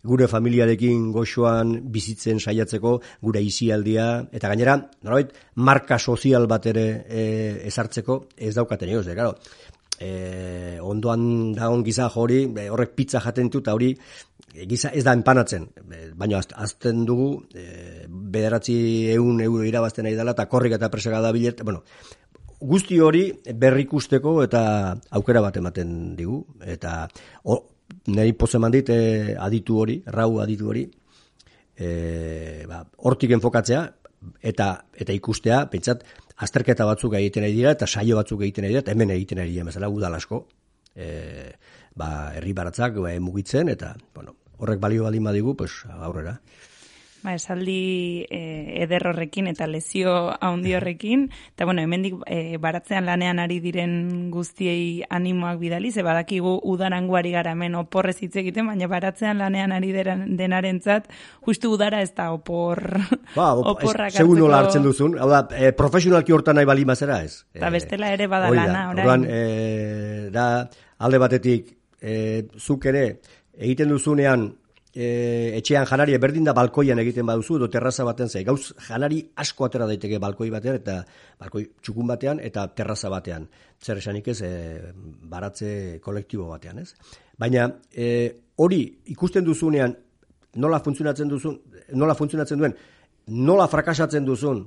gure 0.06 0.28
familiarekin 0.32 1.12
goxoan 1.16 1.76
bizitzen 1.92 2.40
saiatzeko, 2.40 3.00
gure 3.22 3.42
izialdia, 3.44 4.10
eta 4.32 4.52
gainera, 4.52 4.78
norabait, 5.04 5.34
marka 5.56 6.00
sozial 6.00 6.48
bat 6.48 6.68
ere 6.72 6.86
e, 7.08 7.24
ezartzeko, 7.72 8.22
ez 8.38 8.54
daukaten 8.56 8.94
egoz, 8.94 9.08
claro, 9.12 9.36
e, 10.00 10.78
ondoan 10.82 11.54
dagoen 11.56 11.84
giza 11.86 12.10
hori, 12.14 12.46
horrek 12.70 12.96
pizza 12.96 13.22
jaten 13.24 13.50
dut, 13.52 13.68
hori 13.72 13.94
giza 14.70 14.92
ez 14.96 15.04
da 15.04 15.14
enpanatzen, 15.16 15.68
baina 16.16 16.40
azten 16.64 17.04
dugu, 17.08 17.30
e, 17.54 18.06
bederatzi 18.08 18.78
eun 19.16 19.42
euro 19.44 19.66
irabazten 19.68 20.08
nahi 20.08 20.16
dela, 20.16 20.36
eta 20.36 20.48
korrik 20.52 20.78
eta 20.78 20.92
presega 20.94 21.20
da 21.24 21.34
bilet, 21.36 21.64
bueno, 21.68 21.84
guzti 22.60 23.00
hori 23.04 23.28
berrikusteko 23.60 24.38
eta 24.46 24.64
aukera 25.20 25.44
bat 25.44 25.58
ematen 25.60 26.16
digu, 26.16 26.44
eta 26.64 27.04
o, 27.44 27.60
nahi 28.08 28.34
pozeman 28.34 28.74
dit 28.74 28.90
e, 28.90 29.36
aditu 29.40 29.80
hori, 29.82 30.02
rau 30.06 30.40
aditu 30.44 30.70
hori, 30.72 30.86
e, 31.78 32.66
ba, 32.70 32.84
hortik 32.98 33.36
enfokatzea, 33.38 33.86
eta 34.42 34.70
eta 34.98 35.14
ikustea, 35.14 35.66
pentsat, 35.70 36.06
azterketa 36.36 36.86
batzuk 36.88 37.16
egiten 37.16 37.46
ari 37.48 37.56
dira 37.56 37.74
eta 37.76 37.88
saio 37.88 38.18
batzuk 38.20 38.44
egiten 38.44 38.66
ari 38.66 38.76
dira 38.76 38.84
eta 38.84 38.94
hemen 38.96 39.14
egiten 39.16 39.40
ari 39.40 39.54
dira 39.54 39.68
mesela 39.68 39.90
udal 39.90 40.16
asko. 40.18 40.46
E, 40.96 41.52
ba 41.96 42.32
herri 42.36 42.54
baratzak 42.56 43.00
ba, 43.04 43.12
mugitzen 43.20 43.70
eta 43.72 43.96
bueno 44.14 44.36
horrek 44.60 44.80
balio 44.80 45.04
baldin 45.04 45.24
badigu 45.24 45.56
pues 45.56 45.84
aurrera 45.92 46.40
ba, 47.26 47.34
esaldi 47.36 48.26
e, 48.30 48.40
eder 48.86 49.08
horrekin 49.10 49.50
eta 49.50 49.68
lezio 49.68 50.14
haundi 50.40 50.76
horrekin, 50.78 51.28
eta 51.56 51.66
bueno, 51.66 51.82
hemendik 51.82 52.20
e, 52.30 52.58
baratzean 52.62 53.08
lanean 53.10 53.42
ari 53.42 53.58
diren 53.64 54.30
guztiei 54.34 55.04
animoak 55.10 55.60
bidali, 55.60 55.92
ze 55.92 56.06
badakigu 56.06 56.60
udaranguari 56.64 57.34
gara 57.34 57.56
hemen 57.56 57.76
oporrez 57.80 58.18
hitz 58.22 58.36
egiten, 58.42 58.70
baina 58.70 58.88
baratzean 58.92 59.42
lanean 59.42 59.74
ari 59.76 59.92
denaren 59.96 60.82
zat, 60.82 61.10
justu 61.46 61.74
udara 61.74 62.02
ez 62.06 62.14
da 62.16 62.30
opor, 62.36 62.84
ba, 63.36 63.54
op, 63.54 63.66
oporrak 63.76 64.12
hartzeko. 64.12 64.24
Segun 64.24 64.44
nola 64.46 64.62
hartzen 64.64 64.86
duzun, 64.86 65.18
hau 65.20 65.30
da, 65.32 65.46
e, 65.58 65.72
profesionalki 65.78 66.36
hortan 66.36 66.60
nahi 66.60 66.70
bali 66.70 66.86
mazera 66.86 67.24
ez. 67.26 67.42
Eta 67.58 67.72
bestela 67.74 68.12
ere 68.14 68.30
bada 68.32 68.54
lana, 68.54 68.90
orain. 68.94 69.26
e, 69.28 70.30
da, 70.36 70.68
alde 71.02 71.22
batetik, 71.26 71.74
e, 72.02 72.46
zuk 72.62 72.86
ere, 72.92 73.08
egiten 73.58 73.90
duzunean, 73.90 74.52
e, 74.96 75.58
etxean 75.60 75.86
janari 75.86 76.16
berdin 76.18 76.48
da 76.48 76.54
balkoian 76.56 77.00
egiten 77.04 77.28
baduzu 77.28 77.58
edo 77.60 77.68
terraza 77.70 78.06
batean 78.08 78.30
zai. 78.30 78.46
Gauz 78.48 78.72
janari 78.88 79.20
asko 79.44 79.68
atera 79.68 79.88
daiteke 79.90 80.20
balkoi 80.24 80.50
batean 80.54 80.80
eta 80.80 81.02
balkoi 81.40 81.66
txukun 81.82 82.08
batean 82.08 82.40
eta 82.40 82.68
terraza 82.74 83.12
batean. 83.12 83.50
Zer 83.84 84.00
esanik 84.00 84.32
ez 84.32 84.40
e, 84.42 84.54
baratze 85.30 86.00
kolektibo 86.02 86.48
batean, 86.54 86.80
ez? 86.80 86.94
Baina 87.38 87.68
e, 87.92 88.08
hori 88.64 88.82
ikusten 89.12 89.44
duzunean 89.44 89.96
nola 90.56 90.80
funtzionatzen 90.80 91.28
duzun, 91.28 91.60
nola 92.00 92.16
funtzionatzen 92.16 92.62
duen, 92.62 92.76
nola 93.28 93.68
frakasatzen 93.68 94.26
duzun, 94.26 94.64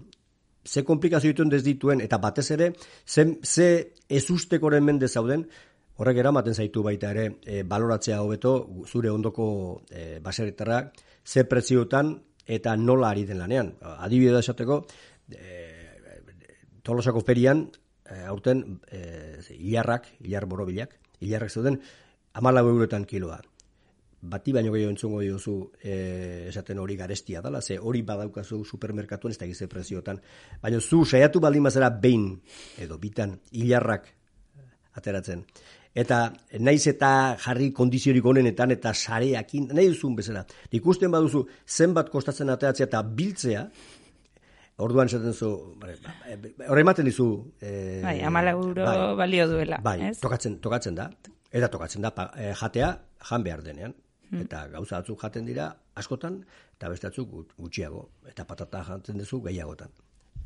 ze 0.69 0.85
komplikazio 0.85 1.33
dituen 1.33 1.63
dituen 1.65 2.01
eta 2.05 2.19
batez 2.19 2.51
ere, 2.51 2.73
ze, 3.07 3.39
ze 3.43 3.95
ezustekoren 4.09 4.85
mende 4.85 5.09
zauden, 5.09 5.47
Horrek 5.99 6.21
eramaten 6.23 6.55
zaitu 6.55 6.85
baita 6.87 7.11
ere, 7.11 7.25
e, 7.43 7.65
baloratzea 7.67 8.21
hobeto 8.23 8.53
zure 8.87 9.11
ondoko 9.11 9.49
e, 9.91 10.21
baseretarrak, 10.23 10.93
ze 11.27 11.43
preziotan 11.51 12.13
eta 12.47 12.77
nola 12.79 13.11
ari 13.11 13.25
den 13.27 13.41
lanean. 13.43 13.73
Adibide 13.99 14.37
da 14.37 14.43
esateko, 14.45 14.85
e, 15.35 15.57
tolosako 16.87 17.25
ferian, 17.27 17.65
e, 18.07 18.21
aurten, 18.31 18.63
e, 18.87 19.01
ilarrak, 19.59 20.07
ilar 20.23 20.47
borobilak, 20.47 20.95
ilarrak 21.19 21.51
zeuden, 21.51 21.81
amala 22.39 22.63
eurotan 22.63 23.05
kiloa. 23.05 23.41
Bati 24.21 24.55
baino 24.55 24.71
gehiago 24.75 24.93
entzungo 24.95 25.19
diozu 25.23 25.57
e, 25.83 26.47
esaten 26.53 26.79
hori 26.79 26.95
garestia 26.99 27.43
dela, 27.43 27.61
ze 27.61 27.79
hori 27.79 28.05
badaukazu 28.07 28.61
supermerkatuan 28.65 29.35
ez 29.35 29.39
da 29.39 29.51
gize 29.51 29.67
preziotan. 29.67 30.23
Baina 30.63 30.79
zu 30.81 31.05
saiatu 31.05 31.43
baldin 31.43 31.67
mazera 31.67 31.91
behin, 31.91 32.31
edo 32.79 32.99
bitan, 33.03 33.35
ilarrak 33.51 34.09
ateratzen 34.95 35.45
eta 35.99 36.19
naiz 36.63 36.85
eta 36.91 37.11
jarri 37.43 37.71
kondiziorik 37.75 38.27
honenetan 38.27 38.75
eta 38.75 38.93
sareakin, 38.95 39.69
nahi 39.75 39.91
duzun 39.93 40.17
bezala. 40.19 40.45
Ikusten 40.79 41.11
baduzu 41.15 41.45
zenbat 41.67 42.11
kostatzen 42.13 42.51
ateatzea 42.55 42.87
eta 42.87 43.03
biltzea, 43.03 43.65
orduan 44.85 45.11
esaten 45.11 45.35
zu, 45.35 45.51
horre 45.83 46.85
ematen 46.85 47.09
dizu... 47.09 47.29
E, 47.61 48.01
bai, 48.05 48.21
amala 48.27 48.55
euro 48.55 48.85
bai, 48.87 48.99
balio 49.25 49.49
duela. 49.51 49.81
Bai, 49.83 49.99
ez? 50.11 50.19
Tokatzen, 50.23 50.59
tokatzen 50.63 50.99
da, 50.99 51.09
eta 51.51 51.71
tokatzen 51.73 52.07
da, 52.07 52.13
e, 52.37 52.53
jatea 52.61 52.93
jan 53.31 53.47
behar 53.47 53.65
denean. 53.67 53.97
Hmm. 54.29 54.45
Eta 54.45 54.67
gauza 54.75 55.01
batzuk 55.01 55.23
jaten 55.25 55.47
dira 55.49 55.71
askotan, 55.99 56.43
eta 56.77 56.91
beste 56.93 57.09
batzuk 57.09 57.57
gutxiago. 57.57 58.05
Eta 58.29 58.45
patata 58.47 58.85
jaten 58.87 59.19
duzu 59.25 59.41
gehiagotan. 59.49 59.91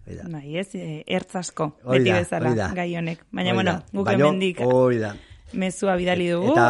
Bai, 0.03 0.57
ez, 0.59 0.71
e, 0.75 1.03
ertzasko, 1.15 1.69
beti 1.85 2.11
bezala, 2.11 2.71
gai 2.75 2.89
honek. 2.99 3.27
Baina, 3.31 3.53
bueno, 3.59 3.77
guk 3.93 4.09
emendik... 4.11 4.65
Oida, 4.65 5.13
mezua 5.55 5.97
bidali 5.97 6.29
dugu. 6.31 6.53
Eta 6.53 6.67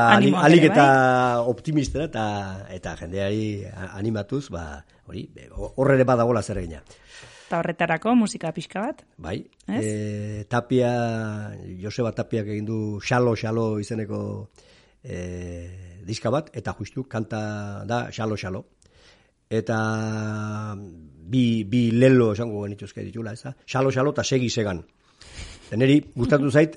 alik 0.46 0.66
eta 0.70 0.86
bai? 0.86 1.44
optimistera 1.52 2.08
eta 2.10 2.24
eta 2.70 2.96
jendeari 3.00 3.64
animatuz, 3.92 4.48
ba, 4.50 4.82
hori, 5.06 5.28
horre 5.52 5.96
ere 5.98 6.08
badagola 6.08 6.42
zer 6.42 6.62
egina. 6.62 6.82
Eta 7.46 7.58
horretarako 7.60 8.14
musika 8.16 8.52
pixka 8.56 8.80
bat? 8.80 9.02
Bai, 9.20 9.42
e, 9.68 10.44
Tapia, 10.48 10.92
Joseba 11.82 12.14
Tapiak 12.16 12.46
egin 12.54 12.64
du 12.64 12.78
xalo, 13.04 13.34
xalo 13.36 13.66
izeneko 13.82 14.22
e, 15.04 16.00
diska 16.06 16.32
bat, 16.32 16.48
eta 16.56 16.72
justu 16.78 17.04
kanta 17.04 17.84
da 17.84 18.06
xalo, 18.10 18.38
xalo. 18.40 18.64
Eta 19.52 19.76
bi, 20.78 21.44
bi 21.68 21.90
lelo 21.92 22.32
esango 22.32 22.64
genituzke 22.64 23.04
ditula, 23.04 23.34
ez 23.36 23.42
da? 23.44 23.52
Xalo, 23.68 23.92
xalo 23.92 24.16
eta 24.16 24.24
segi 24.24 24.48
segan. 24.48 24.80
Neri 25.72 26.02
gustatu 26.14 26.50
zait 26.50 26.74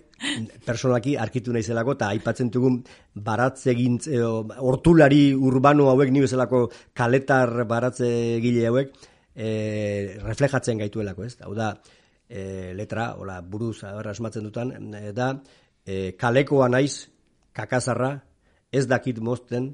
personalaki 0.66 1.18
arkitu 1.20 1.52
naizelako 1.52 1.98
eta 1.98 2.08
aipatzen 2.14 2.50
dugun 2.52 2.78
baratze 3.16 3.74
edo 3.76 4.46
hortulari 4.58 5.34
urbano 5.36 5.90
hauek 5.92 6.12
ni 6.12 6.22
bezalako 6.24 6.70
kaletar 6.94 7.66
baratze 7.68 8.40
gile 8.42 8.68
hauek 8.68 8.94
e, 9.36 10.18
reflejatzen 10.24 10.80
gaituelako, 10.80 11.26
ez? 11.26 11.36
Hau 11.44 11.54
da, 11.56 11.74
e, 12.30 12.74
letra, 12.74 13.12
hola, 13.20 13.42
buruz 13.42 13.84
asmatzen 13.84 14.48
dutan, 14.48 14.72
e, 14.96 15.12
da, 15.14 15.34
e, 15.86 16.16
kalekoa 16.18 16.70
naiz, 16.72 17.10
kakazarra, 17.56 18.16
ez 18.72 18.86
dakit 18.88 19.20
mozten, 19.20 19.74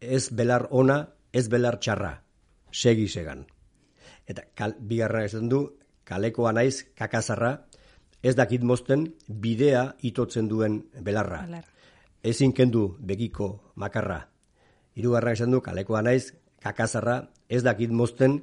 ez 0.00 0.28
belar 0.34 0.66
ona, 0.70 1.06
ez 1.32 1.48
belar 1.48 1.78
txarra, 1.78 2.16
segi 2.72 3.08
segan. 3.08 3.46
Eta 4.26 4.44
kal, 4.54 4.74
bigarra 4.78 5.24
esan 5.24 5.48
du, 5.48 5.64
kalekoa 6.04 6.52
naiz, 6.52 6.82
kakazarra, 6.98 7.54
ez 8.22 8.34
dakit 8.38 8.62
mozten 8.62 9.06
bidea 9.26 9.96
itotzen 10.02 10.48
duen 10.48 10.78
belarra. 11.02 11.42
Belar. 11.46 11.64
Ezin 12.22 12.52
kendu 12.54 12.96
begiko 13.00 13.72
makarra. 13.74 14.20
Hirugarra 14.94 15.32
esan 15.32 15.50
du 15.50 15.60
kalekoa 15.60 16.02
naiz 16.02 16.32
kakazarra 16.62 17.22
ez 17.48 17.62
dakit 17.62 17.90
mozten 17.90 18.38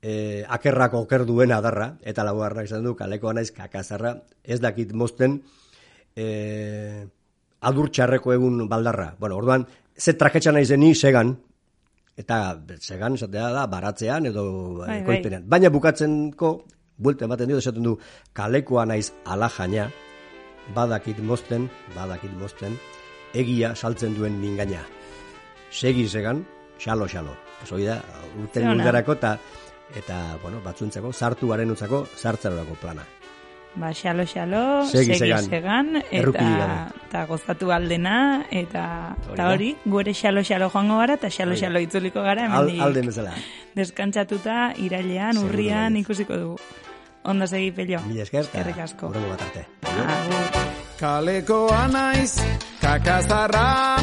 e, 0.00 0.44
akerrako 0.48 1.04
oker 1.04 1.26
duen 1.28 1.52
adarra 1.52 1.92
eta 2.00 2.24
laugarra 2.24 2.64
esan 2.64 2.84
du 2.84 2.94
kalekoa 2.96 3.34
naiz 3.36 3.50
kakazarra 3.52 4.16
ez 4.42 4.60
dakit 4.60 4.92
mozten 4.92 5.42
e, 6.16 7.06
adur 7.60 7.90
txarreko 7.90 8.32
egun 8.32 8.66
baldarra. 8.68 9.12
Bueno, 9.18 9.36
orduan, 9.36 9.66
ze 9.96 10.14
traketxa 10.18 10.52
naizeni 10.52 10.94
segan, 10.94 11.36
eta 12.18 12.38
segan 12.80 13.16
esatea 13.18 13.50
da 13.54 13.66
baratzean 13.70 14.26
edo 14.28 14.44
bai, 14.82 15.02
bai. 15.06 15.40
Baina 15.48 15.70
bukatzenko 15.72 16.52
buelta 16.98 17.24
ematen 17.24 17.48
dio, 17.48 17.58
esaten 17.58 17.82
du, 17.82 17.98
kalekoa 18.32 18.86
naiz 18.86 19.12
ala 19.24 19.48
jaina, 19.48 19.88
badakit 20.74 21.18
mozten, 21.18 21.68
badakit 21.96 22.32
mozten, 22.40 22.76
egia 23.34 23.74
saltzen 23.74 24.14
duen 24.16 24.38
mingaina. 24.40 24.82
Segi 25.72 26.06
segan, 26.08 26.44
xalo, 26.78 27.08
xalo. 27.08 27.34
Ez 27.62 27.70
hori 27.72 27.88
da, 27.88 27.98
urten 28.42 28.68
mundarako 28.68 29.16
eta, 29.18 29.36
eta, 29.96 30.20
bueno, 30.42 30.60
batzuntzako, 30.64 31.12
sartu 31.12 31.48
garen 31.52 31.70
utzako, 31.72 32.04
sartzarorako 32.16 32.78
plana. 32.80 33.04
Ba, 33.74 33.88
xalo, 33.96 34.26
xalo, 34.28 34.84
segi, 34.84 35.16
segan, 35.16 35.96
eta, 36.10 36.48
eta 37.06 37.22
gozatu 37.30 37.70
aldena, 37.72 38.44
eta, 38.50 38.84
eta 39.32 39.48
hori, 39.48 39.70
gure 39.86 40.12
xalo, 40.12 40.44
xalo 40.44 40.68
joango 40.68 40.98
gara, 41.00 41.16
eta 41.16 41.30
xalo, 41.32 41.56
xalo 41.56 41.80
itzuliko 41.80 42.20
gara, 42.20 42.44
hemen 42.44 42.58
Al, 42.58 42.74
alde 42.90 43.06
bezala. 43.08 43.32
Deskantzatuta, 43.72 44.74
irailean, 44.76 45.40
urrian, 45.40 45.96
ikusiko 45.96 46.36
dugu. 46.36 46.58
Onda 47.24 47.46
segi 47.46 47.70
pello. 47.72 48.00
Mila 48.08 48.22
esker. 48.26 48.42
Eskerrik 48.46 48.78
asko. 48.82 49.08
Horrengo 49.12 49.28
bat 49.30 49.42
arte. 49.46 49.66
Kaleko 50.98 51.66
anaiz, 51.74 52.36
kakazarra, 52.80 53.98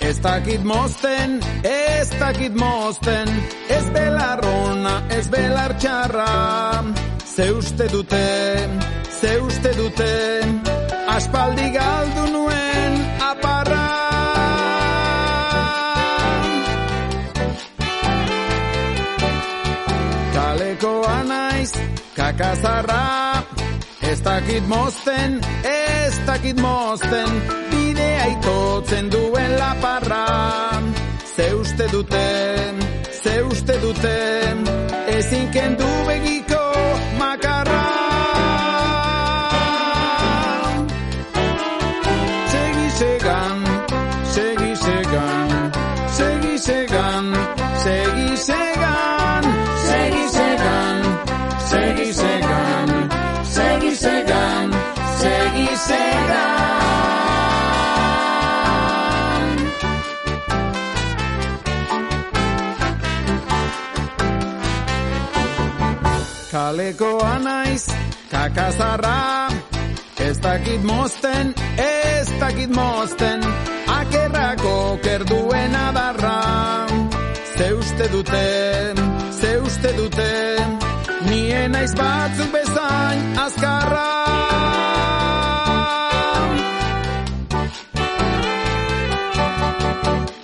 ez 0.00 0.18
dakit 0.22 0.62
mozten, 0.64 1.40
ez 1.66 2.10
dakit 2.18 2.54
mozten, 2.54 3.32
ez 3.68 3.82
belarrona, 3.94 4.94
ez 5.10 5.26
belar 5.34 5.74
txarra, 5.82 6.28
ze 7.24 7.50
uste 7.52 7.90
dute, 7.90 8.22
ze 9.18 9.34
uste 9.42 9.74
dute, 9.82 10.14
aspaldi 11.16 11.72
galdu 11.74 12.30
nuen 12.32 12.57
kakazarra 22.28 23.44
Ez 24.00 24.20
dakit 24.20 24.68
mozten, 24.68 25.40
ez 25.62 26.14
dakit 26.26 26.60
mozten 26.60 27.28
Bidea 27.70 28.26
itotzen 28.26 29.10
duen 29.10 29.56
laparra 29.58 30.26
Ze 31.36 31.54
uste 31.54 31.88
duten, 31.92 32.74
ze 33.22 33.44
uste 33.50 33.80
duten 33.80 34.64
Ezin 35.16 35.50
kendu 35.52 35.88
begiko 36.06 36.47
Kalekoa 66.50 67.38
naiz, 67.38 67.86
kakazarra. 68.30 69.48
Ez 70.18 70.38
dakit 70.40 70.82
mozten, 70.82 71.54
ez 71.76 72.28
dakit 72.40 72.74
mozten 72.74 73.40
Akerrako 73.86 74.98
kerduen 75.02 75.74
adarra. 75.76 76.86
Ze 77.56 77.72
uste 77.74 78.08
dute, 78.08 78.94
ze 79.40 79.60
uste 79.60 79.92
dute 79.96 80.56
Nien 81.28 81.70
naiz 81.70 81.94
batzuk 81.94 82.50
bezain 82.52 83.38
azkarra. 83.44 84.08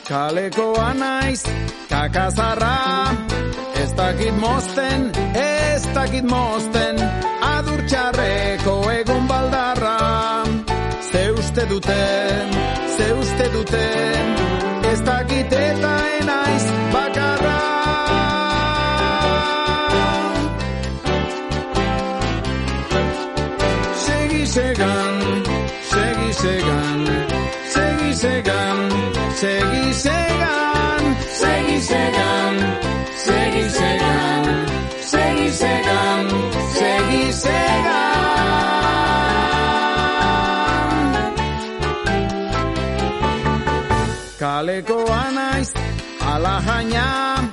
Kalekoa 0.09 0.93
naiz, 0.95 1.43
kakazarra 1.89 3.24
dakit 3.97 4.41
mozten, 4.41 5.11
ez 5.35 5.83
dakit 5.95 6.25
mozten 6.25 6.97
Adur 7.43 7.83
txarreko 7.87 8.91
egun 8.91 9.27
baldarra. 9.29 9.99
Ze 11.13 11.33
uste 11.33 11.67
duten, 11.69 12.49
ze 12.97 13.13
uste 13.15 13.49
duten 13.53 14.35
Ez 14.93 15.01
dakit 15.05 15.53
eta 15.53 15.93
enaiz 16.21 16.65
bakarra. 16.93 17.61
Segi 24.07 24.47
segan, 24.47 25.23
segi 25.93 26.33
segan 26.43 27.07
Segi 27.75 28.13
segan, 28.15 28.91
segi 29.41 29.95
segan 29.95 30.54
naiz, 45.65 45.73
ala 46.21 46.61
jaina 46.67 47.51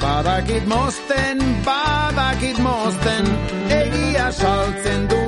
Badakit 0.00 0.66
mozten, 0.66 1.38
badakit 1.64 2.58
mozten 2.58 3.26
Egia 3.68 4.32
saltzen 4.32 5.08
duen 5.08 5.19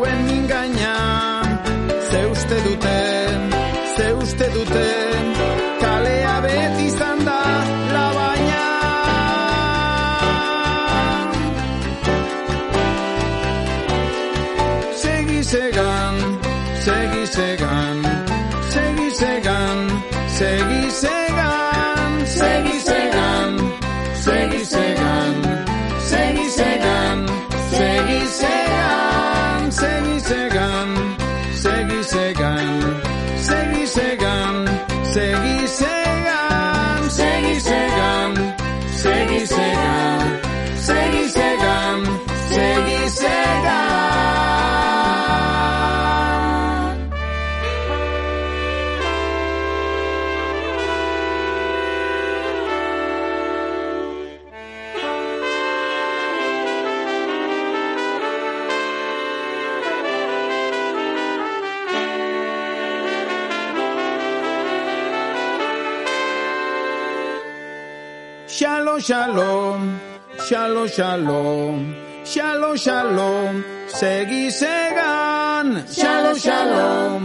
Shalom, 69.03 69.99
shalom, 70.47 70.87
shalom, 70.87 71.95
shalom, 72.25 72.77
shalom, 72.77 73.65
segi 73.89 74.47
segan. 74.47 75.83
Shalom, 75.91 76.39
shalom, 76.39 77.23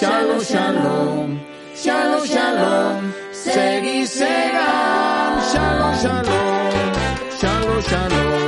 shalom, 0.00 0.40
shalom, 0.42 1.40
shalom, 1.78 2.26
shalom, 2.26 3.14
segi 3.30 4.02
segan. 4.02 5.32
Shalom, 5.52 5.94
shalom, 6.02 6.90
shalom, 7.38 7.82
shalom, 7.82 8.41